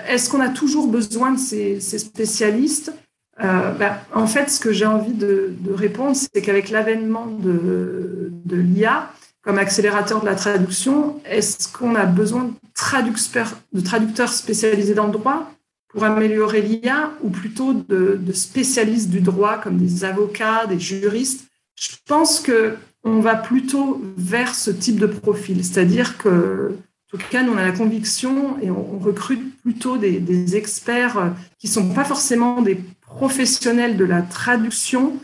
est-ce 0.09 0.31
qu'on 0.31 0.41
a 0.41 0.49
toujours 0.49 0.89
besoin 0.89 1.33
de 1.33 1.39
ces, 1.39 1.81
spécialistes? 1.81 2.93
Ben, 3.41 3.99
En 4.15 4.27
fait, 4.27 4.51
ce 4.51 4.61
que 4.61 4.73
j'ai 4.73 4.87
envie 4.87 5.15
de, 5.15 5.55
répondre, 5.75 6.15
c'est 6.15 6.43
qu'avec 6.43 6.71
l'avènement 6.71 7.27
de, 7.27 8.31
de 8.45 8.57
l'IA, 8.57 9.11
comme 9.43 9.59
accélérateur 9.59 10.21
de 10.21 10.27
la 10.27 10.35
traduction, 10.35 11.21
est-ce 11.25 11.73
qu'on 11.73 11.95
a 11.95 12.05
besoin 12.05 12.45
de 12.45 13.81
traducteurs 13.81 14.33
spécialisés 14.33 14.95
dans 14.95 15.07
le 15.07 15.13
droit? 15.13 15.51
Pour 15.89 16.05
améliorer 16.05 16.61
l'IA 16.61 17.13
ou 17.23 17.31
plutôt 17.31 17.73
de, 17.73 18.21
spécialistes 18.33 19.09
du 19.09 19.21
droit 19.21 19.59
comme 19.59 19.79
des 19.79 20.05
avocats, 20.05 20.67
des 20.67 20.79
juristes 20.79 21.49
Je 21.77 21.89
pense 22.07 22.41
que 22.41 22.77
on 23.05 23.21
va 23.21 23.37
plutôt 23.37 24.03
vers 24.17 24.55
ce 24.55 24.71
type 24.71 24.99
de 24.99 25.07
profil, 25.07 25.65
c'est-à-dire 25.65 26.19
que 26.19 26.77
en 27.15 27.17
tout 27.17 27.25
cas, 27.31 27.43
nous, 27.43 27.55
on 27.55 27.57
a 27.57 27.65
la 27.65 27.73
conviction 27.73 28.61
et 28.61 28.71
on, 28.71 28.99
recrute 28.99 29.57
plutôt 29.63 29.97
des, 29.97 30.57
experts 30.57 31.33
qui 31.59 31.67
ne 31.67 31.73
sont 31.73 31.89
pas 31.95 32.05
forcément 32.05 32.61
des 32.61 32.79
professionnels 33.01 33.97
de 33.97 34.05
la 34.05 34.21
traduction, 34.21 35.19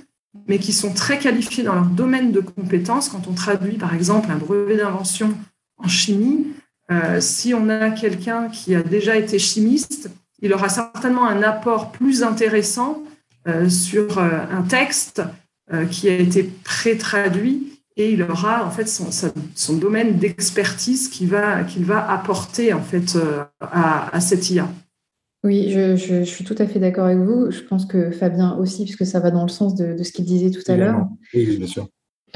mais 0.49 0.59
qui 0.59 0.73
sont 0.73 0.95
très 0.95 1.19
qualifiés 1.19 1.63
dans 1.63 1.75
leur 1.75 1.85
domaine 1.85 2.33
de 2.33 2.41
compétences. 2.41 3.11
Quand 3.11 3.29
on 3.29 3.35
traduit, 3.35 3.77
par 3.77 3.95
exemple, 3.95 4.31
un 4.31 4.39
brevet 4.39 4.79
d'invention 4.79 5.35
en 5.77 5.87
chimie, 5.87 6.47
euh, 6.91 7.21
si 7.21 7.53
on 7.53 7.69
a 7.69 7.91
quelqu'un 7.91 8.49
qui 8.49 8.75
a 8.75 8.83
déjà 8.83 9.17
été 9.17 9.39
chimiste, 9.39 10.09
il 10.45 10.53
aura 10.53 10.69
certainement 10.69 11.27
un 11.27 11.43
apport 11.43 11.91
plus 11.91 12.23
intéressant 12.23 13.03
euh, 13.49 13.69
sur 13.71 14.19
euh, 14.19 14.29
un 14.53 14.63
texte 14.63 15.23
euh, 15.73 15.87
qui 15.87 16.09
a 16.09 16.17
été 16.17 16.45
pré-traduit 16.65 17.81
et 17.97 18.13
il 18.13 18.23
aura 18.23 18.67
en 18.67 18.71
fait 18.71 18.87
son, 18.87 19.77
domaine 19.77 20.19
d'expertise 20.19 21.09
qu'il 21.09 21.29
va, 21.29 21.65
qu'il 21.65 21.85
va 21.85 22.11
apporter 22.11 22.73
en 22.73 22.83
fait 22.83 23.17
à, 23.61 24.21
cette 24.21 24.51
IA. 24.51 24.69
Oui, 25.45 25.71
je, 25.71 26.25
suis 26.25 26.45
tout 26.45 26.57
à 26.59 26.67
fait 26.67 26.81
d'accord 26.81 27.05
avec 27.05 27.19
vous. 27.19 27.53
Je 27.53 27.61
pense 27.61 27.87
que 27.87 28.11
Fabien 28.11 28.57
aussi, 28.57 28.83
puisque 28.83 29.07
ça 29.07 29.21
va 29.21 29.31
dans 29.31 29.45
le 29.45 29.49
sens 29.49 29.77
de, 29.77 29.95
de 29.95 30.03
ce 30.03 30.11
qu'il 30.11 30.25
disait 30.25 30.51
tout 30.51 30.69
à 30.71 30.77
l'heure. 30.77 31.07
Oui, 31.33 31.57
bien 31.57 31.69
sûr. 31.69 31.87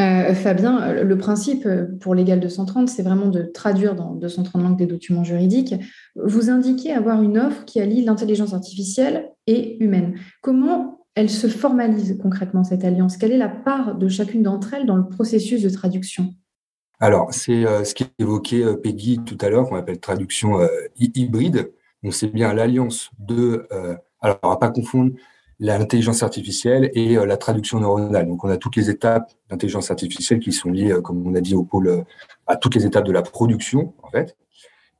Euh, 0.00 0.32
Fabien, 0.32 1.02
le 1.02 1.18
principe 1.18 1.68
pour 2.00 2.14
l'égal 2.14 2.38
230, 2.38 2.88
c'est 2.88 3.02
vraiment 3.02 3.26
de 3.26 3.42
traduire 3.42 3.96
dans 3.96 4.14
230 4.14 4.62
langues 4.62 4.78
des 4.78 4.86
documents 4.86 5.24
juridiques. 5.24 5.74
Vous 6.14 6.50
indiquez 6.50 6.92
avoir 6.92 7.20
une 7.20 7.36
offre 7.36 7.64
qui 7.64 7.80
allie 7.80 8.04
l'intelligence 8.04 8.54
artificielle 8.54 9.32
et 9.48 9.82
humaine. 9.82 10.14
Comment 10.40 11.00
elle 11.16 11.28
se 11.28 11.48
formalise 11.48 12.16
concrètement, 12.22 12.62
cette 12.62 12.84
alliance? 12.84 13.16
Quelle 13.16 13.32
est 13.32 13.38
la 13.38 13.48
part 13.48 13.96
de 13.96 14.06
chacune 14.08 14.44
d'entre 14.44 14.74
elles 14.74 14.86
dans 14.86 14.96
le 14.96 15.08
processus 15.08 15.62
de 15.62 15.70
traduction? 15.70 16.32
Alors, 17.00 17.34
c'est 17.34 17.66
euh, 17.66 17.82
ce 17.82 17.94
qu'évoquait 17.94 18.62
euh, 18.62 18.74
Peggy 18.74 19.18
tout 19.24 19.38
à 19.40 19.48
l'heure, 19.48 19.68
qu'on 19.68 19.76
appelle 19.76 19.98
traduction 19.98 20.60
hybride. 20.96 21.72
Donc, 22.04 22.14
c'est 22.14 22.28
bien 22.28 22.54
l'alliance 22.54 23.10
de... 23.18 23.66
alors, 24.20 24.38
va 24.44 24.56
pas 24.56 24.70
confondre 24.70 25.10
l'intelligence 25.60 26.22
artificielle 26.22 26.90
et 26.94 27.16
euh, 27.16 27.26
la 27.26 27.36
traduction 27.36 27.80
neuronale. 27.80 28.28
Donc, 28.28 28.44
on 28.44 28.48
a 28.48 28.56
toutes 28.56 28.76
les 28.76 28.90
étapes 28.90 29.32
d'intelligence 29.50 29.90
artificielle 29.90 30.38
qui 30.40 30.52
sont 30.52 30.70
liées, 30.70 30.92
euh, 30.92 31.00
comme 31.00 31.26
on 31.26 31.34
a 31.34 31.40
dit, 31.40 31.54
au 31.54 31.64
pôle, 31.64 31.88
euh, 31.88 32.02
à 32.46 32.56
toutes 32.56 32.74
les 32.74 32.86
étapes 32.86 33.04
de 33.04 33.12
la 33.12 33.22
production, 33.22 33.94
en 34.02 34.10
fait. 34.10 34.36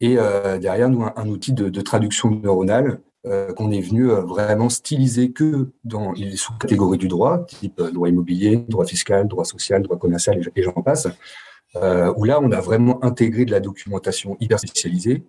Et 0.01 0.17
derrière 0.61 0.89
nous, 0.89 1.03
un, 1.03 1.29
outil 1.29 1.53
de, 1.53 1.81
traduction 1.81 2.31
neuronale 2.31 3.01
qu'on 3.57 3.73
est 3.73 3.81
venu 3.81 4.05
vraiment 4.07 4.69
styliser 4.69 5.33
que 5.33 5.73
dans 5.83 6.13
les 6.13 6.37
sous-catégories 6.37 6.99
du 6.99 7.09
droit, 7.09 7.45
type 7.47 7.83
droit 7.83 8.09
immobilier, 8.09 8.65
droit 8.69 8.87
fiscal, 8.87 9.27
droit 9.27 9.45
social, 9.45 9.83
droit 9.83 9.99
commercial 9.99 10.41
et, 10.55 10.63
j'en 10.63 10.71
passe, 10.83 11.09
où 11.75 12.25
là, 12.25 12.39
on 12.41 12.53
a 12.53 12.61
vraiment 12.61 13.05
intégré 13.05 13.45
de 13.45 13.51
la 13.51 13.59
documentation 13.59 14.37
hyper 14.39 14.61
spécialisée. 14.61 15.25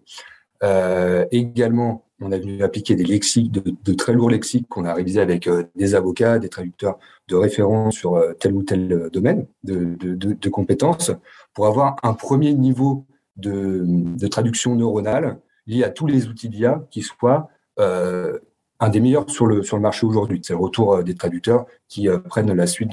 Également, 0.61 2.05
on 2.21 2.31
a 2.31 2.37
venu 2.37 2.63
appliquer 2.63 2.95
des 2.95 3.03
lexiques, 3.03 3.51
de, 3.51 3.93
très 3.93 4.13
lourds 4.13 4.29
lexiques 4.29 4.67
qu'on 4.67 4.85
a 4.85 4.93
révisés 4.93 5.21
avec 5.21 5.47
euh, 5.47 5.63
des 5.75 5.95
avocats, 5.95 6.39
des 6.39 6.49
traducteurs 6.49 6.97
de 7.27 7.35
référence 7.35 7.95
sur 7.95 8.15
euh, 8.15 8.33
tel 8.33 8.53
ou 8.53 8.63
tel 8.63 8.91
euh, 8.91 9.09
domaine 9.09 9.45
de, 9.63 10.49
compétences 10.49 11.11
pour 11.53 11.67
avoir 11.67 11.95
un 12.03 12.13
premier 12.13 12.53
niveau 12.53 13.05
de, 13.37 14.27
traduction 14.27 14.75
neuronale 14.75 15.39
lié 15.67 15.83
à 15.83 15.89
tous 15.89 16.07
les 16.07 16.27
outils 16.27 16.49
d'IA 16.49 16.83
qui 16.91 17.01
soient 17.01 17.49
un 18.81 18.89
des 18.89 18.99
meilleurs 18.99 19.29
sur 19.29 19.45
le, 19.45 19.63
sur 19.63 19.77
le 19.77 19.81
marché 19.81 20.05
aujourd'hui. 20.05 20.41
C'est 20.43 20.53
le 20.53 20.59
retour 20.59 21.03
des 21.03 21.15
traducteurs 21.15 21.65
qui 21.87 22.09
prennent 22.27 22.53
la 22.53 22.67
suite 22.67 22.89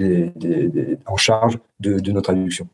en 1.07 1.17
charge 1.17 1.59
de, 1.81 2.13
nos 2.13 2.21
traductions. 2.21 2.69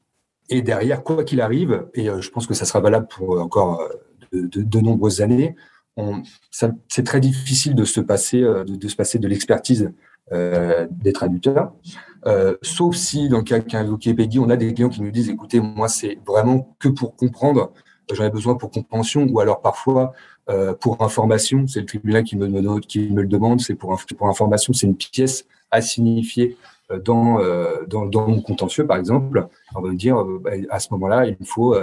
Et 0.50 0.60
derrière, 0.60 1.02
quoi 1.02 1.24
qu'il 1.24 1.40
arrive, 1.40 1.86
et 1.94 2.06
je 2.06 2.30
pense 2.30 2.46
que 2.46 2.54
ça 2.54 2.66
sera 2.66 2.80
valable 2.80 3.06
pour 3.08 3.40
encore 3.40 3.88
de 4.32 4.80
nombreuses 4.80 5.20
années, 5.20 5.54
c'est 6.88 7.04
très 7.04 7.20
difficile 7.20 7.74
de 7.74 7.84
se 7.84 8.00
passer 8.00 8.42
euh, 8.42 8.64
de, 8.64 9.28
l'expertise 9.28 9.92
euh, 10.32 10.86
des 10.90 11.12
traducteurs, 11.12 11.72
euh, 12.26 12.56
sauf 12.62 12.96
si 12.96 13.28
dans 13.28 13.38
le 13.38 13.42
cas 13.42 13.60
qu'a 13.60 13.84
on 13.84 14.50
a 14.50 14.56
des 14.56 14.72
clients 14.72 14.88
qui 14.88 15.02
nous 15.02 15.10
disent 15.10 15.28
écoutez, 15.28 15.60
moi 15.60 15.88
c'est 15.88 16.18
vraiment 16.26 16.74
que 16.78 16.88
pour 16.88 17.16
comprendre, 17.16 17.72
j'en 18.12 18.24
ai 18.24 18.30
besoin 18.30 18.54
pour 18.54 18.70
compréhension, 18.70 19.26
ou 19.28 19.40
alors 19.40 19.60
parfois 19.60 20.12
pour 20.80 21.02
information, 21.02 21.66
c'est 21.66 21.80
le 21.80 21.86
tribunal 21.86 22.24
qui 22.24 22.36
me, 22.36 22.46
me 22.48 23.22
le 23.22 23.28
demande, 23.28 23.60
c'est 23.60 23.74
pour, 23.74 23.92
information, 24.22 24.72
c'est 24.72 24.86
une 24.86 24.96
pièce 24.96 25.46
à 25.70 25.80
signifier 25.80 26.56
dans, 27.04 27.38
dans, 27.86 28.28
mon 28.28 28.42
contentieux, 28.42 28.86
par 28.86 28.98
exemple. 28.98 29.46
On 29.74 29.80
va 29.80 29.90
me 29.90 29.96
dire 29.96 30.22
bah, 30.40 30.50
à 30.68 30.80
ce 30.80 30.88
moment-là, 30.90 31.26
il 31.26 31.46
faut 31.46 31.76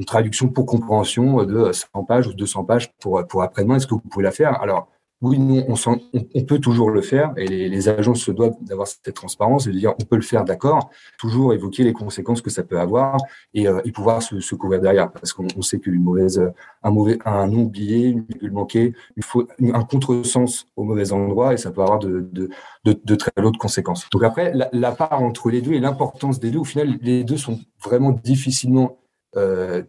une 0.00 0.06
traduction 0.06 0.48
pour 0.48 0.64
compréhension 0.64 1.44
de 1.44 1.72
100 1.72 2.04
pages 2.04 2.26
ou 2.26 2.32
200 2.32 2.64
pages 2.64 2.90
pour, 3.00 3.22
pour 3.28 3.42
après-demain. 3.42 3.76
Est-ce 3.76 3.86
que 3.86 3.92
vous 3.92 4.00
pouvez 4.00 4.24
la 4.24 4.30
faire? 4.30 4.60
Alors, 4.62 4.88
oui, 5.22 5.38
nous, 5.38 5.62
on, 5.68 6.44
peut 6.44 6.58
toujours 6.60 6.88
le 6.88 7.02
faire 7.02 7.34
et 7.36 7.46
les, 7.46 7.68
les 7.68 7.88
agences 7.90 8.20
se 8.20 8.30
doivent 8.30 8.56
d'avoir 8.62 8.88
cette 8.88 9.12
transparence 9.14 9.66
et 9.66 9.70
de 9.70 9.78
dire 9.78 9.92
on 10.00 10.04
peut 10.04 10.16
le 10.16 10.22
faire, 10.22 10.46
d'accord, 10.46 10.88
toujours 11.18 11.52
évoquer 11.52 11.84
les 11.84 11.92
conséquences 11.92 12.40
que 12.40 12.48
ça 12.48 12.62
peut 12.62 12.80
avoir 12.80 13.18
et, 13.52 13.68
euh, 13.68 13.82
pouvoir 13.92 14.22
se, 14.22 14.54
couvrir 14.54 14.80
derrière 14.80 15.12
parce 15.12 15.34
qu'on 15.34 15.60
sait 15.60 15.78
qu'une 15.78 16.02
mauvaise, 16.02 16.42
un 16.82 16.90
mauvais, 16.90 17.18
un 17.26 17.48
nom 17.48 17.64
oublié, 17.64 18.06
une 18.06 18.22
virgule 18.22 18.52
manquée, 18.52 18.94
il 19.18 19.22
faut 19.22 19.46
un 19.60 19.84
contresens 19.84 20.66
au 20.74 20.84
mauvais 20.84 21.12
endroit 21.12 21.52
et 21.52 21.58
ça 21.58 21.70
peut 21.70 21.82
avoir 21.82 21.98
de, 21.98 22.48
très 23.16 23.32
lourdes 23.36 23.58
conséquences. 23.58 24.08
Donc 24.10 24.22
après, 24.22 24.54
la, 24.54 24.92
part 24.92 25.22
entre 25.22 25.50
les 25.50 25.60
deux 25.60 25.72
et 25.72 25.80
l'importance 25.80 26.40
des 26.40 26.50
deux, 26.50 26.60
au 26.60 26.64
final, 26.64 26.98
les 27.02 27.24
deux 27.24 27.36
sont 27.36 27.60
vraiment 27.84 28.12
difficilement 28.12 28.96
euh, 28.96 28.99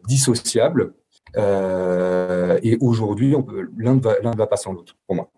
dissociables. 0.08 0.94
Euh, 1.38 2.60
et 2.64 2.78
aujourd'hui, 2.82 3.36
l'un 3.78 3.96
ne 3.96 4.38
va, 4.38 4.48
pas 4.48 4.58
sans 4.58 4.74
l'autre, 4.74 4.96
pour 5.08 5.16
moi. 5.16 5.32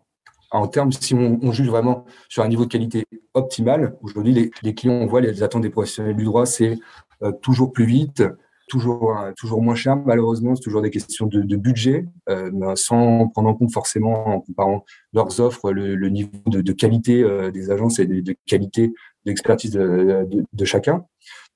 En 0.51 0.67
termes, 0.67 0.91
si 0.91 1.15
on, 1.15 1.51
juge 1.51 1.69
vraiment 1.69 2.05
sur 2.29 2.43
un 2.43 2.48
niveau 2.48 2.65
de 2.65 2.72
qualité 2.72 3.05
optimal, 3.33 3.98
aujourd'hui, 4.01 4.51
les, 4.62 4.75
clients, 4.75 4.93
on 4.93 5.07
voit 5.07 5.22
les 5.22 5.41
attentes 5.41 5.63
des 5.63 5.69
professionnels 5.69 6.15
du 6.15 6.25
droit, 6.25 6.45
c'est 6.45 6.77
euh, 7.24 7.31
toujours 7.41 7.72
plus 7.72 7.86
vite, 7.86 8.24
toujours, 8.67 9.15
toujours 9.38 9.62
moins 9.62 9.75
cher. 9.75 9.95
Malheureusement, 9.95 10.55
c'est 10.55 10.62
toujours 10.62 10.81
des 10.81 10.89
questions 10.89 11.25
de, 11.25 11.55
budget, 11.55 12.05
euh, 12.29 12.75
sans 12.75 13.27
prendre 13.29 13.50
en 13.50 13.55
compte 13.55 13.72
forcément, 13.72 14.27
en 14.27 14.41
comparant 14.41 14.86
leurs 15.13 15.39
offres, 15.39 15.72
le, 15.72 16.10
niveau 16.10 16.31
de, 16.45 16.72
qualité 16.72 17.24
euh, 17.24 17.51
des 17.51 17.72
agences 17.72 18.00
et 18.00 18.05
de, 18.05 18.36
qualité 18.45 18.93
d'expertise 19.25 19.72
de, 19.72 20.27
de, 20.51 20.65
chacun. 20.65 21.05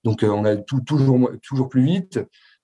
Donc, 0.04 0.24
euh, 0.24 0.30
on 0.30 0.46
a 0.46 0.56
toujours, 0.56 1.70
plus 1.70 1.84
vite, 1.84 2.20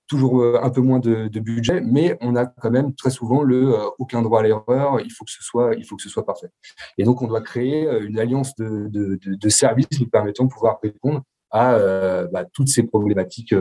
toujours 0.08 0.42
euh, 0.42 0.60
un 0.62 0.70
peu 0.70 0.82
moins 0.82 1.00
de, 1.00 1.28
budget, 1.40 1.82
mais 1.82 2.18
on 2.22 2.36
a 2.36 2.46
quand 2.46 2.72
même 2.72 2.94
très 2.96 3.10
souvent 3.10 3.44
le 3.44 3.74
euh, 3.74 3.90
aucun 4.00 4.22
droit 4.22 4.40
à 4.40 4.44
l'erreur. 4.44 5.00
Il 5.02 5.12
faut 5.12 5.26
que 5.26 5.32
ce 5.32 5.42
soit, 6.10 6.26
parfait. 6.26 6.50
Et 6.98 7.04
donc, 7.04 7.22
on 7.22 7.28
doit 7.28 7.42
créer 7.42 7.88
une 8.02 8.20
alliance 8.20 8.56
de, 8.56 9.50
services 9.50 10.00
nous 10.00 10.08
permettant 10.08 10.46
de 10.46 10.50
pouvoir 10.50 10.80
répondre 10.82 11.22
à 11.52 11.78
bah, 12.32 12.46
toutes 12.52 12.70
ces 12.70 12.82
problématiques 12.82 13.54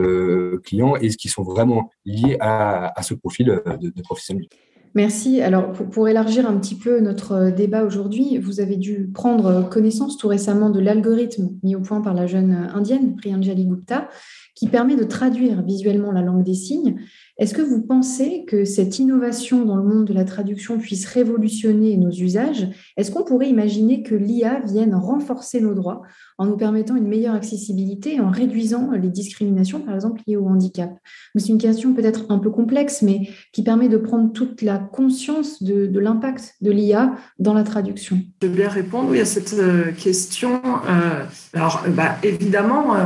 clients 0.63 0.95
et 0.95 1.11
ce 1.11 1.17
qui 1.17 1.29
sont 1.29 1.43
vraiment 1.43 1.91
liées 2.05 2.37
à, 2.39 2.97
à 2.97 3.03
ce 3.03 3.13
profil 3.13 3.61
de, 3.79 3.89
de 3.89 4.01
professionnel. 4.01 4.47
Merci. 4.95 5.41
Alors, 5.41 5.71
pour, 5.71 6.07
élargir 6.07 6.47
un 6.47 6.55
petit 6.59 6.75
peu 6.75 6.99
notre 6.99 7.31
euh, 7.31 7.51
débat 7.51 7.83
aujourd'hui, 7.83 8.37
vous 8.37 8.59
avez 8.59 8.75
dû 8.77 9.09
prendre 9.11 9.67
connaissance 9.67 10.17
tout 10.17 10.27
récemment 10.27 10.69
de 10.69 10.79
l'algorithme 10.79 11.49
mis 11.63 11.75
au 11.75 11.81
point 11.81 12.01
par 12.01 12.13
la 12.13 12.27
jeune 12.27 12.69
indienne 12.73 13.15
Priyanjali 13.15 13.65
Gupta, 13.65 14.07
qui 14.53 14.67
permet 14.67 14.95
de 14.95 15.03
traduire 15.03 15.63
visuellement 15.63 16.11
la 16.11 16.21
langue 16.21 16.43
des 16.43 16.53
signes. 16.53 16.99
Est-ce 17.39 17.55
que 17.55 17.63
vous 17.63 17.81
pensez 17.81 18.45
que 18.45 18.65
cette 18.65 18.99
innovation 18.99 19.65
dans 19.65 19.77
le 19.77 19.83
monde 19.83 20.05
de 20.05 20.13
la 20.13 20.25
traduction 20.25 20.77
puisse 20.77 21.07
révolutionner 21.07 21.97
nos 21.97 22.11
usages? 22.11 22.67
Est-ce 22.95 23.09
qu'on 23.09 23.23
pourrait 23.23 23.49
imaginer 23.49 24.03
que 24.03 24.13
l'IA 24.13 24.59
vienne 24.59 24.93
renforcer 24.93 25.59
nos 25.59 25.73
droits? 25.73 26.03
En 26.37 26.45
nous 26.45 26.57
permettant 26.57 26.95
une 26.95 27.07
meilleure 27.07 27.35
accessibilité 27.35 28.15
et 28.15 28.19
en 28.19 28.29
réduisant 28.29 28.91
les 28.91 29.09
discriminations, 29.09 29.79
par 29.79 29.95
exemple, 29.95 30.21
liées 30.27 30.37
au 30.37 30.47
handicap 30.47 30.91
C'est 31.35 31.49
une 31.49 31.57
question 31.57 31.93
peut-être 31.93 32.25
un 32.29 32.39
peu 32.39 32.49
complexe, 32.49 33.01
mais 33.01 33.29
qui 33.51 33.63
permet 33.63 33.89
de 33.89 33.97
prendre 33.97 34.31
toute 34.31 34.61
la 34.61 34.77
conscience 34.77 35.61
de, 35.61 35.99
l'impact 35.99 36.55
de 36.61 36.71
l'IA 36.71 37.13
dans 37.39 37.53
la 37.53 37.63
traduction. 37.63 38.19
Je 38.41 38.47
vais 38.47 38.53
bien 38.53 38.69
répondre 38.69 39.13
à 39.13 39.25
cette 39.25 39.53
euh, 39.53 39.91
question. 39.91 40.61
Euh, 40.87 41.23
alors, 41.53 41.83
bah, 41.89 42.17
évidemment, 42.23 42.95
euh, 42.95 42.99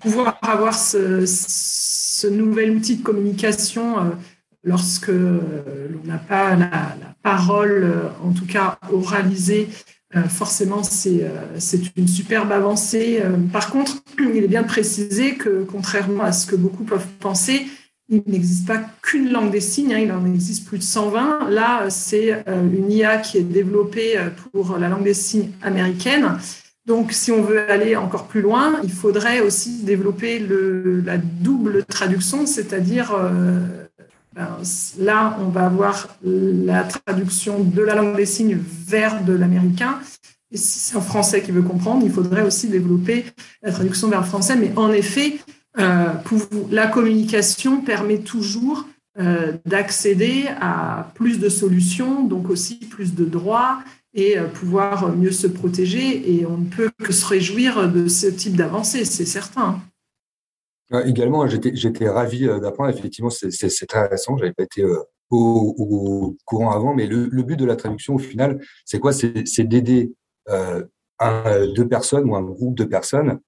pouvoir 0.00 0.38
avoir 0.42 0.74
ce 0.74 2.26
nouvel 2.28 2.70
outil 2.70 2.96
de 2.96 3.02
communication 3.02 3.96
lorsque 4.62 5.08
l'on 5.08 6.04
n'a 6.04 6.18
pas 6.18 6.54
la, 6.56 6.70
parole, 7.22 7.90
en 8.22 8.32
tout 8.32 8.46
cas 8.46 8.78
oralisée, 8.92 9.68
forcément, 10.28 10.82
c'est 10.82 11.96
une 11.96 12.08
superbe 12.08 12.52
avancée. 12.52 13.22
Par 13.52 13.70
contre, 13.70 14.02
il 14.18 14.44
est 14.44 14.48
bien 14.48 14.62
de 14.62 14.66
préciser 14.66 15.34
que, 15.34 15.64
contrairement 15.64 16.24
à 16.24 16.32
ce 16.32 16.46
que 16.46 16.56
beaucoup 16.56 16.84
peuvent 16.84 17.06
penser, 17.20 17.66
il 18.08 18.22
n'existe 18.26 18.66
pas 18.66 18.80
qu'une 19.02 19.30
langue 19.30 19.50
des 19.50 19.60
signes, 19.60 19.94
hein, 19.94 19.98
il 19.98 20.12
en 20.12 20.26
existe 20.26 20.66
plus 20.66 20.78
de 20.78 20.82
120. 20.82 21.48
Là, 21.50 21.88
c'est 21.90 22.44
une 22.46 22.90
IA 22.90 23.18
qui 23.18 23.38
est 23.38 23.42
développée 23.42 24.18
pour 24.52 24.76
la 24.78 24.88
langue 24.88 25.04
des 25.04 25.14
signes 25.14 25.50
américaine. 25.62 26.38
Donc, 26.86 27.12
si 27.12 27.32
on 27.32 27.42
veut 27.42 27.70
aller 27.70 27.96
encore 27.96 28.26
plus 28.26 28.42
loin, 28.42 28.78
il 28.82 28.92
faudrait 28.92 29.40
aussi 29.40 29.82
développer 29.84 30.38
la 30.38 31.16
double 31.16 31.84
traduction, 31.86 32.44
c'est-à-dire 32.44 33.14
euh, 33.14 33.83
là, 34.98 35.38
on 35.40 35.48
va 35.48 35.66
avoir 35.66 36.08
la 36.22 36.84
traduction 36.84 37.60
de 37.60 37.82
la 37.82 37.94
langue 37.94 38.16
des 38.16 38.26
signes 38.26 38.58
vers 38.58 39.24
de 39.24 39.32
l'américain. 39.32 39.98
Et 40.50 40.56
si 40.56 40.78
c'est 40.78 40.96
en 40.96 41.00
français 41.00 41.42
qui 41.42 41.50
veut 41.50 41.62
comprendre, 41.62 42.04
il 42.04 42.12
faudrait 42.12 42.42
aussi 42.42 42.68
développer 42.68 43.24
la 43.62 43.72
traduction 43.72 44.08
vers 44.08 44.20
le 44.20 44.26
français. 44.26 44.56
Mais 44.56 44.72
en 44.76 44.92
effet, 44.92 45.38
euh, 45.78 46.08
la 46.70 46.86
communication 46.86 47.80
permet 47.80 48.18
toujours 48.18 48.86
euh, 49.18 49.52
d'accéder 49.66 50.46
à 50.60 51.10
plus 51.14 51.38
de 51.38 51.48
solutions, 51.48 52.24
donc 52.24 52.50
aussi 52.50 52.76
plus 52.76 53.14
de 53.14 53.24
droits 53.24 53.78
et 54.12 54.38
euh, 54.38 54.46
pouvoir 54.46 55.14
mieux 55.16 55.32
se 55.32 55.46
protéger. 55.46 56.32
Et 56.32 56.46
on 56.46 56.58
ne 56.58 56.66
peut 56.66 56.90
que 57.02 57.12
se 57.12 57.26
réjouir 57.26 57.90
de 57.90 58.06
ce 58.06 58.26
type 58.26 58.56
d'avancée, 58.56 59.04
c'est 59.04 59.24
certain. 59.24 59.80
Également, 61.04 61.46
j'étais 61.46 62.08
ravi 62.08 62.48
euh, 62.48 62.58
d'apprendre. 62.58 62.90
Effectivement, 62.90 63.30
c'est 63.30 63.86
très 63.86 64.06
récent. 64.06 64.36
Je 64.36 64.42
n'avais 64.42 64.54
pas 64.54 64.64
été 64.64 64.82
euh, 64.82 65.02
au, 65.30 66.36
courant 66.44 66.70
avant, 66.70 66.94
mais 66.94 67.06
le, 67.06 67.42
but 67.42 67.56
de 67.56 67.64
la 67.64 67.76
traduction, 67.76 68.14
au 68.14 68.18
final, 68.18 68.60
c'est 68.84 68.98
quoi? 68.98 69.12
C'est 69.12 69.64
d'aider 69.64 70.12
deux 70.48 71.88
personnes 71.88 72.28
ou 72.28 72.36
un 72.36 72.42
groupe 72.42 72.76
de 72.76 72.84
personnes 72.84 73.40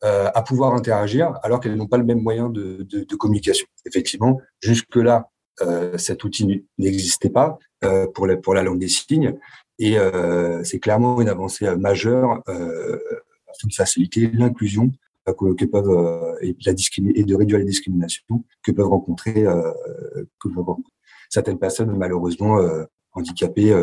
à 0.00 0.42
pouvoir 0.42 0.74
interagir 0.74 1.38
alors 1.42 1.60
qu'elles 1.60 1.76
n'ont 1.76 1.86
pas 1.86 1.98
le 1.98 2.04
même 2.04 2.22
moyen 2.22 2.48
de, 2.48 3.16
communication. 3.16 3.66
Effectivement, 3.84 4.40
jusque-là, 4.60 5.28
cet 5.98 6.24
outil 6.24 6.64
n'existait 6.78 7.30
pas 7.30 7.58
pour, 8.14 8.26
la, 8.26 8.38
pour 8.38 8.54
la 8.54 8.62
langue 8.62 8.78
des 8.78 8.88
signes. 8.88 9.36
Et 9.78 9.98
euh, 9.98 10.62
c'est 10.64 10.78
clairement 10.78 11.20
une 11.20 11.28
avancée 11.28 11.66
euh, 11.66 11.76
majeure 11.76 12.42
euh, 12.48 12.98
afin 13.48 13.68
de 13.68 13.74
faciliter 13.74 14.30
l'inclusion 14.32 14.92
que, 15.26 15.64
peuvent 15.64 16.36
et, 16.40 16.56
la 16.66 16.72
et 16.72 17.24
de 17.24 17.34
réduire 17.34 17.58
les 17.58 17.64
discriminations 17.64 18.44
que 18.62 18.72
peuvent 18.72 18.88
rencontrer, 18.88 19.44
que 20.40 20.48
certaines 21.30 21.58
personnes 21.58 21.96
malheureusement 21.96 22.58
handicapées 23.12 23.74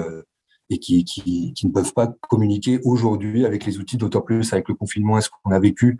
et 0.69 0.77
qui, 0.77 1.03
qui, 1.03 1.53
qui, 1.53 1.67
ne 1.67 1.71
peuvent 1.71 1.93
pas 1.93 2.07
communiquer 2.29 2.79
aujourd'hui 2.85 3.45
avec 3.45 3.65
les 3.65 3.77
outils, 3.77 3.97
d'autant 3.97 4.21
plus 4.21 4.53
avec 4.53 4.69
le 4.69 4.75
confinement 4.75 5.17
est 5.17 5.21
ce 5.21 5.29
qu'on 5.29 5.51
a 5.51 5.59
vécu. 5.59 5.99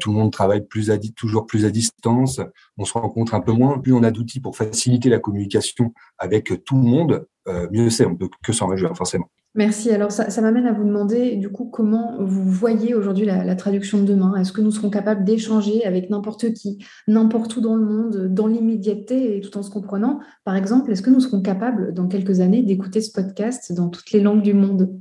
tout 0.00 0.10
le 0.10 0.16
monde 0.16 0.32
travaille 0.32 0.66
plus 0.66 0.90
à, 0.90 0.98
toujours 1.14 1.46
plus 1.46 1.64
à 1.64 1.70
distance, 1.70 2.40
on 2.76 2.84
se 2.84 2.92
rencontre 2.92 3.34
un 3.34 3.40
peu 3.40 3.52
moins. 3.52 3.78
Plus 3.78 3.92
on 3.92 4.02
a 4.02 4.10
d'outils 4.10 4.40
pour 4.40 4.56
faciliter 4.56 5.08
la 5.08 5.20
communication 5.20 5.94
avec 6.18 6.64
tout 6.64 6.76
le 6.76 6.82
monde, 6.82 7.26
euh, 7.48 7.68
mieux 7.70 7.88
c'est, 7.90 8.04
on 8.04 8.10
ne 8.10 8.16
peut 8.16 8.28
que 8.42 8.52
s'en 8.52 8.66
réjouir 8.66 8.96
forcément. 8.96 9.30
Merci. 9.56 9.90
Alors 9.90 10.12
ça, 10.12 10.40
m'amène 10.40 10.66
à 10.66 10.72
vous 10.72 10.84
demander 10.84 11.34
du 11.34 11.50
coup 11.50 11.64
comment 11.64 12.16
vous 12.20 12.48
voyez 12.48 12.94
aujourd'hui 12.94 13.26
la, 13.26 13.56
traduction 13.56 13.98
de 13.98 14.04
demain? 14.04 14.36
Est-ce 14.36 14.52
que 14.52 14.60
nous 14.60 14.70
serons 14.70 14.90
capables 14.90 15.24
d'échanger 15.24 15.84
avec 15.84 16.08
n'importe 16.08 16.52
qui, 16.52 16.78
n'importe 17.08 17.56
où 17.56 17.60
dans 17.60 17.74
le 17.74 17.84
monde, 17.84 18.32
dans 18.32 18.46
l'immédiateté 18.46 19.36
et 19.36 19.40
tout 19.40 19.58
en 19.58 19.64
se 19.64 19.70
comprenant? 19.70 20.20
Par 20.44 20.54
exemple, 20.54 20.92
est-ce 20.92 21.02
que 21.02 21.10
nous 21.10 21.18
serons 21.18 21.42
capables 21.42 21.92
dans 21.92 22.06
quelques 22.06 22.38
années 22.38 22.62
d'écouter 22.62 23.00
ce 23.00 23.10
podcast 23.10 23.72
dans 23.72 23.88
toutes 23.88 24.12
les 24.12 24.20
langues 24.20 24.42
du 24.42 24.54
monde? 24.54 24.96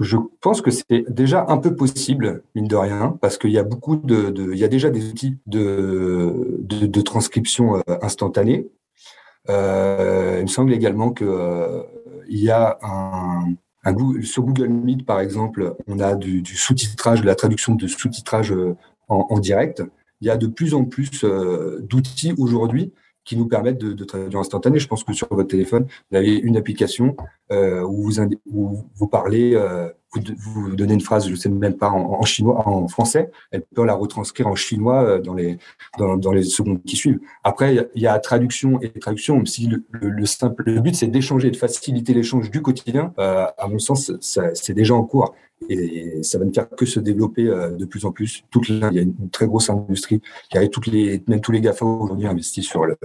Je, 0.00 0.16
pense 0.40 0.60
que 0.60 0.70
c'est 0.72 1.04
déjà 1.08 1.44
un 1.48 1.58
peu 1.58 1.76
possible, 1.76 2.42
mine 2.56 2.66
de 2.66 2.76
rien, 2.76 3.16
parce 3.20 3.38
qu'il 3.38 3.50
y 3.50 3.58
a 3.58 3.64
beaucoup 3.64 3.96
de, 3.96 4.32
il 4.52 4.58
y 4.58 4.64
a 4.64 4.68
déjà 4.68 4.90
des 4.90 5.08
outils 5.08 5.38
de, 5.46 6.58
de 6.62 7.00
transcription 7.00 7.76
euh, 7.76 7.80
instantanée 8.00 8.70
euh, 9.48 10.36
il 10.38 10.42
me 10.42 10.48
semble 10.48 10.72
également 10.72 11.10
que 11.10 11.24
euh, 11.24 11.82
il 12.28 12.40
y 12.40 12.50
a 12.50 12.78
un, 12.82 13.54
un, 13.84 14.22
sur 14.22 14.44
Google 14.44 14.68
Meet, 14.68 15.04
par 15.04 15.20
exemple, 15.20 15.76
on 15.86 16.00
a 16.00 16.14
du, 16.14 16.44
sous-titrage, 16.44 17.20
de 17.20 17.26
la 17.26 17.34
traduction 17.34 17.74
de 17.74 17.86
sous-titrage 17.86 18.52
euh, 18.52 18.76
en, 19.08 19.38
direct. 19.38 19.82
Il 20.20 20.26
y 20.26 20.30
a 20.30 20.36
de 20.36 20.46
plus 20.46 20.74
en 20.74 20.84
plus 20.84 21.24
d'outils 21.80 22.34
aujourd'hui 22.38 22.92
qui 23.24 23.36
nous 23.36 23.46
permettent 23.46 23.78
de, 23.78 23.92
de, 23.92 24.04
traduire 24.04 24.40
instantané. 24.40 24.78
Je 24.78 24.88
pense 24.88 25.04
que 25.04 25.12
sur 25.12 25.28
votre 25.30 25.48
téléphone, 25.48 25.86
vous 26.10 26.16
avez 26.16 26.36
une 26.36 26.56
application 26.56 27.16
euh, 27.50 27.82
où, 27.82 28.10
vous, 28.46 29.06
parlez 29.08 29.54
euh, 29.54 29.88
vous, 30.38 30.74
donnez 30.76 30.94
une 30.94 31.00
phrase, 31.00 31.26
je 31.26 31.30
ne 31.30 31.36
sais 31.36 31.48
même 31.48 31.76
pas 31.76 31.90
en, 31.90 32.22
chinois, 32.24 32.66
en 32.68 32.88
français, 32.88 33.30
elle 33.50 33.62
peut 33.62 33.84
la 33.84 33.94
retranscrire 33.94 34.46
en 34.46 34.54
chinois 34.54 35.02
euh, 35.02 35.18
dans 35.18 35.34
les 35.34 35.58
dans, 35.98 36.16
dans 36.16 36.32
les 36.32 36.42
secondes 36.42 36.82
qui 36.82 36.96
suivent. 36.96 37.20
Après, 37.44 37.88
il 37.94 38.02
y 38.02 38.06
a 38.06 38.18
traduction 38.18 38.80
et 38.80 38.90
traduction. 38.90 39.36
Même 39.36 39.46
si 39.46 39.66
le, 39.66 39.82
le, 39.90 40.26
simple 40.26 40.62
le 40.66 40.80
but 40.80 40.94
c'est 40.94 41.06
d'échanger, 41.06 41.50
de 41.50 41.56
faciliter 41.56 42.14
l'échange 42.14 42.50
du 42.50 42.62
quotidien. 42.62 43.12
Euh, 43.18 43.46
à 43.56 43.68
mon 43.68 43.78
sens, 43.78 44.12
c'est 44.20 44.74
déjà 44.74 44.94
en 44.94 45.04
cours 45.04 45.34
et 45.68 46.22
ça 46.22 46.38
va 46.38 46.44
ne 46.44 46.52
faire 46.52 46.68
que 46.68 46.86
se 46.86 47.00
développer 47.00 47.46
euh, 47.46 47.70
de 47.70 47.84
plus 47.84 48.04
en 48.04 48.12
plus. 48.12 48.44
Toute 48.50 48.68
il 48.68 48.78
y 48.78 48.98
a 48.98 49.02
une, 49.02 49.30
très 49.30 49.46
grosse 49.46 49.70
industrie 49.70 50.20
qui 50.50 50.56
arrive, 50.56 50.70
toutes 50.70 50.86
les, 50.86 51.22
même 51.26 51.40
tous 51.40 51.52
les 51.52 51.60
GAFA 51.60 51.84
aujourd'hui 51.84 52.26
investissent 52.26 52.66
sur 52.66 52.84
le, 52.84 52.96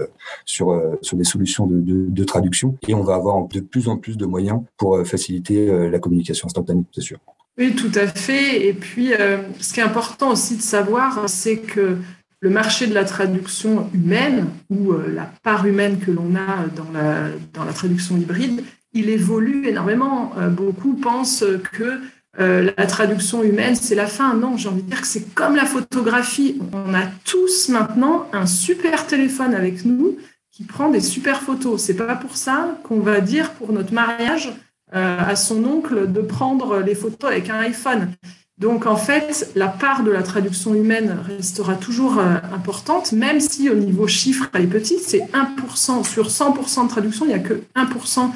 sur 0.44 0.70
euh, 0.70 0.96
sur 1.02 1.16
des 1.16 1.24
solutions 1.24 1.66
de, 1.66 1.80
de, 1.80 2.06
de, 2.08 2.24
traduction 2.24 2.76
et 2.86 2.94
on 2.94 3.02
va 3.02 3.14
avoir 3.14 3.46
de 3.48 3.60
plus 3.60 3.88
en 3.88 3.96
plus 3.96 4.16
de 4.16 4.26
moyens 4.26 4.62
pour 4.76 4.96
euh, 4.96 5.04
faciliter 5.04 5.88
la 5.90 5.98
communication 5.98 6.46
instantanée, 6.46 6.82
c'est 6.92 7.00
sûr. 7.00 7.18
Oui, 7.58 7.74
tout 7.74 7.90
à 7.94 8.06
fait. 8.06 8.66
Et 8.66 8.72
puis, 8.72 9.12
ce 9.58 9.72
qui 9.72 9.80
est 9.80 9.82
important 9.82 10.30
aussi 10.30 10.56
de 10.56 10.62
savoir, 10.62 11.28
c'est 11.28 11.56
que 11.56 11.96
le 12.40 12.50
marché 12.50 12.86
de 12.86 12.94
la 12.94 13.04
traduction 13.04 13.90
humaine 13.92 14.46
ou 14.70 14.92
la 14.92 15.30
part 15.42 15.66
humaine 15.66 15.98
que 15.98 16.10
l'on 16.10 16.36
a 16.36 16.66
dans 16.74 16.90
la, 16.92 17.28
dans 17.52 17.64
la 17.64 17.72
traduction 17.72 18.16
hybride, 18.16 18.62
il 18.92 19.08
évolue 19.08 19.66
énormément. 19.66 20.32
beaucoup 20.50 20.94
pensent 20.94 21.44
que 21.72 22.00
euh, 22.38 22.70
la 22.76 22.86
traduction 22.86 23.42
humaine, 23.42 23.74
c'est 23.74 23.94
la 23.94 24.06
fin. 24.06 24.34
Non, 24.34 24.56
j'ai 24.56 24.68
envie 24.68 24.82
de 24.82 24.88
dire 24.88 25.00
que 25.00 25.06
c'est 25.06 25.34
comme 25.34 25.56
la 25.56 25.64
photographie. 25.64 26.60
On 26.72 26.94
a 26.94 27.06
tous 27.24 27.68
maintenant 27.68 28.26
un 28.32 28.46
super 28.46 29.06
téléphone 29.06 29.54
avec 29.54 29.84
nous 29.84 30.18
qui 30.52 30.64
prend 30.64 30.90
des 30.90 31.00
super 31.00 31.40
photos. 31.40 31.82
C'est 31.82 31.94
pas 31.96 32.16
pour 32.16 32.36
ça 32.36 32.78
qu'on 32.84 33.00
va 33.00 33.20
dire 33.20 33.52
pour 33.52 33.72
notre 33.72 33.92
mariage 33.92 34.52
euh, 34.94 35.18
à 35.18 35.36
son 35.36 35.64
oncle 35.64 36.10
de 36.10 36.20
prendre 36.20 36.78
les 36.78 36.94
photos 36.94 37.30
avec 37.30 37.50
un 37.50 37.58
iPhone. 37.60 38.12
Donc 38.58 38.86
en 38.86 38.96
fait, 38.96 39.52
la 39.54 39.68
part 39.68 40.02
de 40.02 40.10
la 40.10 40.22
traduction 40.22 40.74
humaine 40.74 41.16
restera 41.24 41.76
toujours 41.76 42.18
euh, 42.18 42.36
importante, 42.52 43.12
même 43.12 43.38
si 43.38 43.70
au 43.70 43.74
niveau 43.74 44.08
chiffre, 44.08 44.48
elle 44.52 44.62
est 44.62 44.66
petite. 44.66 45.00
C'est 45.00 45.28
1% 45.32 46.04
sur 46.04 46.28
100% 46.28 46.84
de 46.84 46.88
traduction, 46.88 47.24
il 47.24 47.28
n'y 47.28 47.34
a 47.34 47.38
que 47.38 47.62
1% 47.76 48.30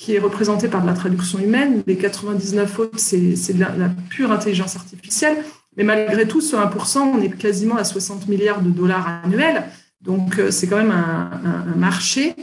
qui 0.00 0.14
est 0.14 0.18
représenté 0.18 0.68
par 0.68 0.82
la 0.86 0.94
traduction 0.94 1.38
humaine. 1.38 1.82
Les 1.86 1.96
99 1.96 2.78
autres, 2.78 2.98
c'est 2.98 3.18
de 3.52 3.60
la, 3.60 3.90
pure 4.08 4.32
intelligence 4.32 4.74
artificielle. 4.74 5.44
Mais 5.76 5.84
malgré 5.84 6.26
tout, 6.26 6.40
ce 6.40 6.56
1%, 6.56 6.98
on 7.00 7.20
est 7.20 7.36
quasiment 7.36 7.76
à 7.76 7.84
60 7.84 8.26
milliards 8.26 8.62
de 8.62 8.70
dollars 8.70 9.20
annuels. 9.24 9.64
Donc, 10.00 10.38
euh, 10.38 10.50
c'est 10.50 10.68
quand 10.68 10.78
même 10.78 10.90
un, 10.90 11.76
marché. 11.76 12.34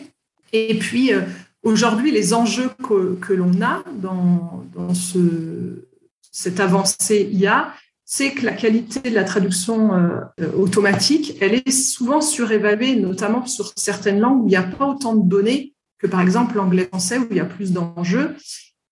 Et 0.54 0.78
puis, 0.78 1.12
euh, 1.12 1.22
aujourd'hui, 1.64 2.12
les 2.12 2.36
enjeux 2.36 2.70
que, 2.88 3.34
l'on 3.34 3.60
a 3.64 3.84
dans, 3.96 4.94
ce, 4.94 5.88
cette 6.32 6.60
avancée 6.60 7.28
IA, 7.32 7.74
c'est 8.06 8.34
que 8.34 8.46
la 8.46 8.54
qualité 8.54 9.10
de 9.10 9.16
la 9.16 9.24
traduction 9.24 9.96
euh, 9.96 10.52
automatique, 10.56 11.36
elle 11.42 11.56
est 11.56 11.72
souvent 11.72 12.22
surévaluée, 12.22 12.98
notamment 12.98 13.48
sur 13.48 13.74
certaines 13.76 14.20
langues 14.20 14.44
où 14.44 14.46
il 14.46 14.52
n'y 14.52 14.56
a 14.58 14.62
pas 14.62 14.86
autant 14.86 15.16
de 15.16 15.28
données 15.28 15.74
que 16.00 16.08
par 16.08 16.22
exemple 16.22 16.56
l'anglais-français 16.56 17.18
où 17.18 17.28
il 17.32 17.38
y 17.38 17.40
a 17.40 17.46
plus 17.46 17.74
d'enjeux. 17.74 18.36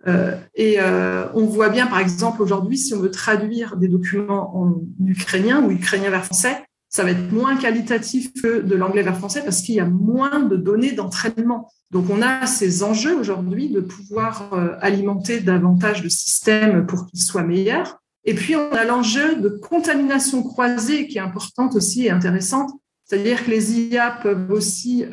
Euh, 0.07 0.35
et 0.53 0.75
euh, 0.79 1.25
on 1.33 1.45
voit 1.45 1.69
bien, 1.69 1.87
par 1.87 1.99
exemple, 1.99 2.41
aujourd'hui, 2.41 2.77
si 2.77 2.93
on 2.93 2.99
veut 2.99 3.11
traduire 3.11 3.75
des 3.77 3.87
documents 3.87 4.55
en 4.55 4.81
ukrainien 5.03 5.63
ou 5.63 5.71
ukrainien 5.71 6.09
vers 6.09 6.25
français, 6.25 6.63
ça 6.89 7.03
va 7.03 7.11
être 7.11 7.31
moins 7.31 7.57
qualitatif 7.57 8.31
que 8.41 8.61
de 8.61 8.75
l'anglais 8.75 9.01
vers 9.01 9.17
français 9.17 9.41
parce 9.43 9.61
qu'il 9.61 9.75
y 9.75 9.79
a 9.79 9.85
moins 9.85 10.39
de 10.39 10.55
données 10.55 10.91
d'entraînement. 10.91 11.69
Donc, 11.91 12.09
on 12.09 12.21
a 12.21 12.45
ces 12.45 12.83
enjeux 12.83 13.15
aujourd'hui 13.15 13.69
de 13.69 13.81
pouvoir 13.81 14.53
euh, 14.53 14.75
alimenter 14.79 15.39
davantage 15.39 16.03
de 16.03 16.09
systèmes 16.09 16.85
pour 16.85 17.07
qu'ils 17.07 17.21
soient 17.21 17.43
meilleurs. 17.43 17.99
Et 18.25 18.33
puis, 18.33 18.55
on 18.55 18.71
a 18.71 18.85
l'enjeu 18.85 19.35
de 19.35 19.49
contamination 19.49 20.43
croisée 20.43 21.07
qui 21.07 21.17
est 21.17 21.21
importante 21.21 21.75
aussi 21.75 22.05
et 22.05 22.11
intéressante. 22.11 22.71
C'est-à-dire 23.03 23.45
que 23.45 23.51
les 23.51 23.73
IA 23.73 24.11
peuvent 24.11 24.51
aussi 24.51 25.05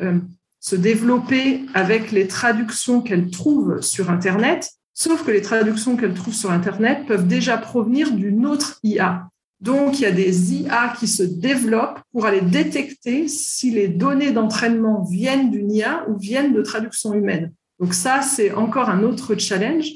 se 0.63 0.77
développer 0.77 1.65
avec 1.73 2.13
les 2.13 2.25
traductions 2.25 3.01
qu'elles 3.01 3.29
trouvent 3.29 3.81
sur 3.81 4.09
Internet, 4.09 4.71
sauf 4.93 5.25
que 5.25 5.31
les 5.31 5.41
traductions 5.41 5.97
qu'elles 5.97 6.13
trouvent 6.13 6.33
sur 6.33 6.51
Internet 6.51 7.05
peuvent 7.05 7.27
déjà 7.27 7.57
provenir 7.57 8.11
d'une 8.11 8.45
autre 8.45 8.79
IA. 8.81 9.27
Donc, 9.59 9.99
il 9.99 10.03
y 10.03 10.05
a 10.05 10.11
des 10.11 10.53
IA 10.53 10.93
qui 10.97 11.09
se 11.09 11.23
développent 11.23 11.99
pour 12.13 12.25
aller 12.25 12.39
détecter 12.39 13.27
si 13.27 13.71
les 13.71 13.89
données 13.89 14.31
d'entraînement 14.31 15.03
viennent 15.03 15.51
d'une 15.51 15.69
IA 15.69 16.05
ou 16.07 16.17
viennent 16.17 16.53
de 16.53 16.61
traduction 16.61 17.13
humaine. 17.13 17.51
Donc 17.79 17.93
ça, 17.93 18.21
c'est 18.21 18.53
encore 18.53 18.89
un 18.89 19.03
autre 19.03 19.35
challenge. 19.35 19.91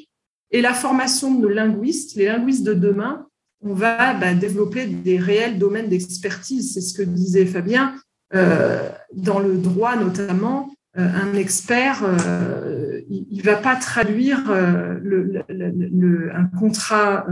Et 0.52 0.62
la 0.62 0.74
formation 0.74 1.34
de 1.34 1.44
nos 1.44 1.50
linguistes, 1.50 2.18
les 2.18 2.26
linguistes 2.26 2.66
de 2.66 2.74
demain, 2.74 3.26
on 3.62 3.74
va 3.74 4.14
bah, 4.16 4.34
développer 4.34 4.86
des 4.86 5.18
réels 5.18 5.60
domaines 5.60 5.88
d'expertise. 5.88 6.74
C'est 6.74 6.82
ce 6.82 6.94
que 6.94 7.04
disait 7.04 7.46
Fabien. 7.46 7.96
Euh, 8.36 8.90
dans 9.14 9.40
le 9.40 9.58
droit 9.58 9.96
notamment, 9.96 10.70
euh, 10.98 11.08
un 11.08 11.34
expert, 11.36 12.04
euh, 12.04 13.02
il 13.10 13.38
ne 13.38 13.44
va 13.44 13.56
pas 13.56 13.76
traduire 13.76 14.52
le, 15.02 16.36
un 16.36 16.46
contrat 16.60 17.26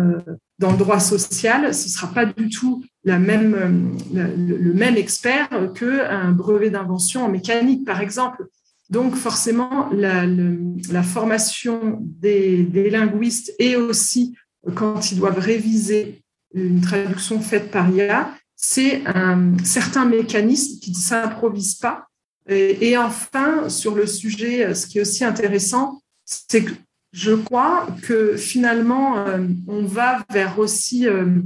dans 0.60 0.72
le 0.72 0.78
droit 0.78 1.02
social, 1.02 1.74
ce 1.74 1.86
ne 1.86 1.90
sera 1.90 2.08
pas 2.08 2.26
du 2.26 2.50
tout 2.50 2.84
la 3.04 3.20
même, 3.20 3.98
le, 4.14 4.74
même 4.74 4.96
expert 4.96 5.50
qu'un 5.74 6.32
brevet 6.32 6.70
d'invention 6.70 7.26
en 7.26 7.30
mécanique, 7.30 7.86
par 7.86 8.00
exemple. 8.00 8.46
Donc 8.90 9.16
forcément, 9.16 9.90
la, 9.92 10.26
la 10.26 11.04
formation 11.04 12.00
des, 12.02 12.64
des, 12.64 12.90
linguistes 12.90 13.52
et 13.60 13.76
aussi 13.76 14.38
quand 14.76 15.12
ils 15.12 15.18
doivent 15.18 15.40
réviser 15.40 16.24
une 16.54 16.80
traduction 16.80 17.42
faite 17.42 17.70
par 17.70 17.90
IA, 17.90 18.30
c'est 18.56 19.06
un 19.06 19.58
certain 19.64 20.06
mécanisme 20.06 20.80
qui 20.80 20.92
ne 20.92 20.96
s'improvise 20.96 21.76
pas. 21.76 22.08
Et, 22.48 22.96
enfin, 22.98 23.70
sur 23.70 23.96
le 23.96 24.06
sujet, 24.06 24.74
ce 24.76 24.86
qui 24.86 25.00
est 25.00 25.02
aussi 25.02 25.24
intéressant, 25.24 26.02
c'est 26.26 26.64
que 26.64 26.74
je 27.12 27.34
crois 27.34 27.88
que 28.04 28.36
finalement, 28.36 29.18
euh, 29.18 29.48
on 29.68 29.84
va 29.84 30.24
vers 30.32 30.60
aussi, 30.60 31.08
euh, 31.08 31.40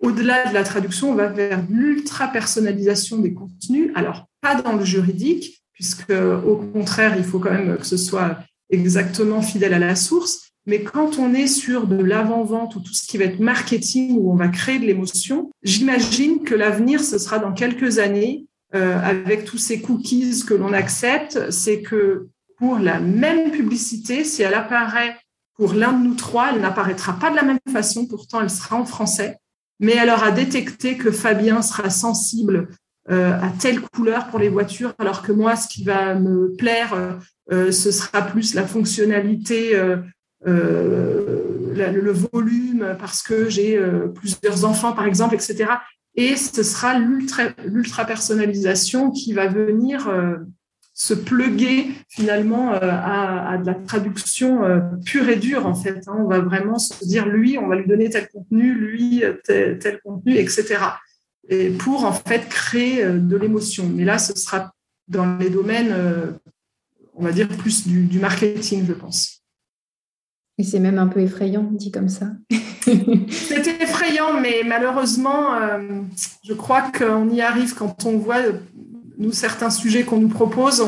au-delà 0.00 0.48
de 0.48 0.54
la 0.54 0.64
traduction, 0.64 1.10
on 1.10 1.14
va 1.14 1.28
vers 1.28 1.62
l'ultra-personnalisation 1.68 3.18
des 3.18 3.32
contenus. 3.32 3.92
Alors, 3.94 4.26
pas 4.40 4.60
dans 4.60 4.72
le 4.72 4.84
juridique, 4.84 5.62
puisque 5.72 6.10
au 6.10 6.56
contraire, 6.56 7.16
il 7.16 7.24
faut 7.24 7.38
quand 7.38 7.52
même 7.52 7.76
que 7.76 7.86
ce 7.86 7.96
soit 7.96 8.38
exactement 8.70 9.42
fidèle 9.42 9.74
à 9.74 9.78
la 9.78 9.94
source, 9.94 10.49
mais 10.70 10.84
quand 10.84 11.18
on 11.18 11.34
est 11.34 11.48
sur 11.48 11.88
de 11.88 12.00
l'avant-vente 12.00 12.76
ou 12.76 12.80
tout 12.80 12.94
ce 12.94 13.04
qui 13.04 13.18
va 13.18 13.24
être 13.24 13.40
marketing, 13.40 14.16
où 14.16 14.30
on 14.30 14.36
va 14.36 14.46
créer 14.46 14.78
de 14.78 14.86
l'émotion, 14.86 15.50
j'imagine 15.64 16.44
que 16.44 16.54
l'avenir, 16.54 17.00
ce 17.00 17.18
sera 17.18 17.40
dans 17.40 17.52
quelques 17.52 17.98
années, 17.98 18.46
euh, 18.76 18.96
avec 19.02 19.44
tous 19.44 19.58
ces 19.58 19.80
cookies 19.80 20.44
que 20.46 20.54
l'on 20.54 20.72
accepte, 20.72 21.50
c'est 21.50 21.82
que 21.82 22.28
pour 22.56 22.78
la 22.78 23.00
même 23.00 23.50
publicité, 23.50 24.22
si 24.22 24.42
elle 24.42 24.54
apparaît 24.54 25.16
pour 25.54 25.74
l'un 25.74 25.92
de 25.92 26.04
nous 26.04 26.14
trois, 26.14 26.52
elle 26.54 26.60
n'apparaîtra 26.60 27.18
pas 27.18 27.30
de 27.30 27.36
la 27.36 27.42
même 27.42 27.58
façon, 27.72 28.06
pourtant 28.06 28.40
elle 28.40 28.48
sera 28.48 28.76
en 28.76 28.84
français, 28.84 29.38
mais 29.80 29.96
elle 29.96 30.10
aura 30.10 30.30
détecté 30.30 30.96
que 30.96 31.10
Fabien 31.10 31.62
sera 31.62 31.90
sensible 31.90 32.68
euh, 33.10 33.32
à 33.42 33.48
telle 33.58 33.80
couleur 33.80 34.28
pour 34.28 34.38
les 34.38 34.48
voitures, 34.48 34.94
alors 35.00 35.22
que 35.22 35.32
moi, 35.32 35.56
ce 35.56 35.66
qui 35.66 35.82
va 35.82 36.14
me 36.14 36.54
plaire, 36.54 37.18
euh, 37.50 37.72
ce 37.72 37.90
sera 37.90 38.22
plus 38.22 38.54
la 38.54 38.64
fonctionnalité 38.64 39.74
euh, 40.46 41.74
le 41.74 42.12
volume 42.12 42.96
parce 42.98 43.22
que 43.22 43.48
j'ai 43.48 43.76
euh, 43.76 44.08
plusieurs 44.08 44.64
enfants, 44.64 44.92
par 44.92 45.06
exemple, 45.06 45.34
etc. 45.34 45.66
Et 46.14 46.36
ce 46.36 46.62
sera 46.62 46.98
l'ultra 46.98 48.04
personnalisation 48.04 49.10
qui 49.10 49.32
va 49.32 49.46
venir 49.46 50.08
euh, 50.08 50.36
se 50.92 51.14
pluguer 51.14 51.86
finalement 52.08 52.72
à, 52.72 53.56
de 53.58 53.66
la 53.66 53.74
traduction 53.74 54.60
pure 55.06 55.28
et 55.30 55.36
dure 55.36 55.66
en 55.66 55.74
fait. 55.74 56.02
Hein. 56.08 56.16
On 56.18 56.26
va 56.26 56.40
vraiment 56.40 56.78
se 56.78 57.04
dire 57.06 57.26
lui, 57.26 57.56
on 57.56 57.68
va 57.68 57.76
lui 57.76 57.86
donner 57.86 58.10
tel 58.10 58.28
contenu, 58.28 58.74
lui 58.74 59.22
tel 59.44 60.00
contenu, 60.04 60.36
etc. 60.36 60.76
Et 61.48 61.70
pour 61.70 62.04
en 62.04 62.12
fait 62.12 62.48
créer 62.50 63.04
de 63.04 63.36
l'émotion. 63.36 63.88
Mais 63.88 64.04
là, 64.04 64.18
ce 64.18 64.36
sera 64.36 64.74
dans 65.08 65.38
les 65.38 65.48
domaines, 65.48 65.94
on 67.14 67.24
va 67.24 67.32
dire 67.32 67.48
plus 67.48 67.86
du 67.86 68.18
marketing, 68.18 68.84
je 68.86 68.92
pense. 68.92 69.39
C'est 70.62 70.80
même 70.80 70.98
un 70.98 71.06
peu 71.06 71.20
effrayant, 71.20 71.68
dit 71.70 71.90
comme 71.90 72.08
ça. 72.08 72.26
c'est 72.82 73.66
effrayant, 73.80 74.40
mais 74.40 74.62
malheureusement, 74.66 75.54
euh, 75.54 76.02
je 76.44 76.54
crois 76.54 76.82
qu'on 76.82 77.28
y 77.30 77.40
arrive 77.40 77.74
quand 77.74 78.04
on 78.06 78.18
voit, 78.18 78.38
nous, 79.18 79.32
certains 79.32 79.70
sujets 79.70 80.02
qu'on 80.04 80.18
nous 80.18 80.28
propose. 80.28 80.84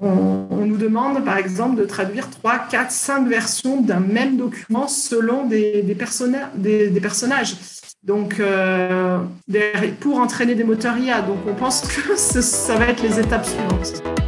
On, 0.00 0.64
nous 0.64 0.78
demande, 0.78 1.22
par 1.22 1.36
exemple, 1.36 1.78
de 1.78 1.84
traduire 1.84 2.30
3, 2.30 2.66
4, 2.70 2.90
5 2.90 3.28
versions 3.28 3.82
d'un 3.82 4.00
même 4.00 4.38
document 4.38 4.88
selon 4.88 5.44
des, 5.46 5.84
personnages. 5.98 7.56
Donc, 8.02 8.40
euh, 8.40 9.18
pour 10.00 10.18
entraîner 10.18 10.54
des 10.54 10.64
moteurs 10.64 10.96
IA. 10.96 11.20
Donc, 11.20 11.38
on 11.46 11.54
pense 11.54 11.82
que 11.82 12.16
ça 12.16 12.76
va 12.76 12.86
être 12.86 13.02
les 13.02 13.20
étapes 13.20 13.44
suivantes. 13.44 14.21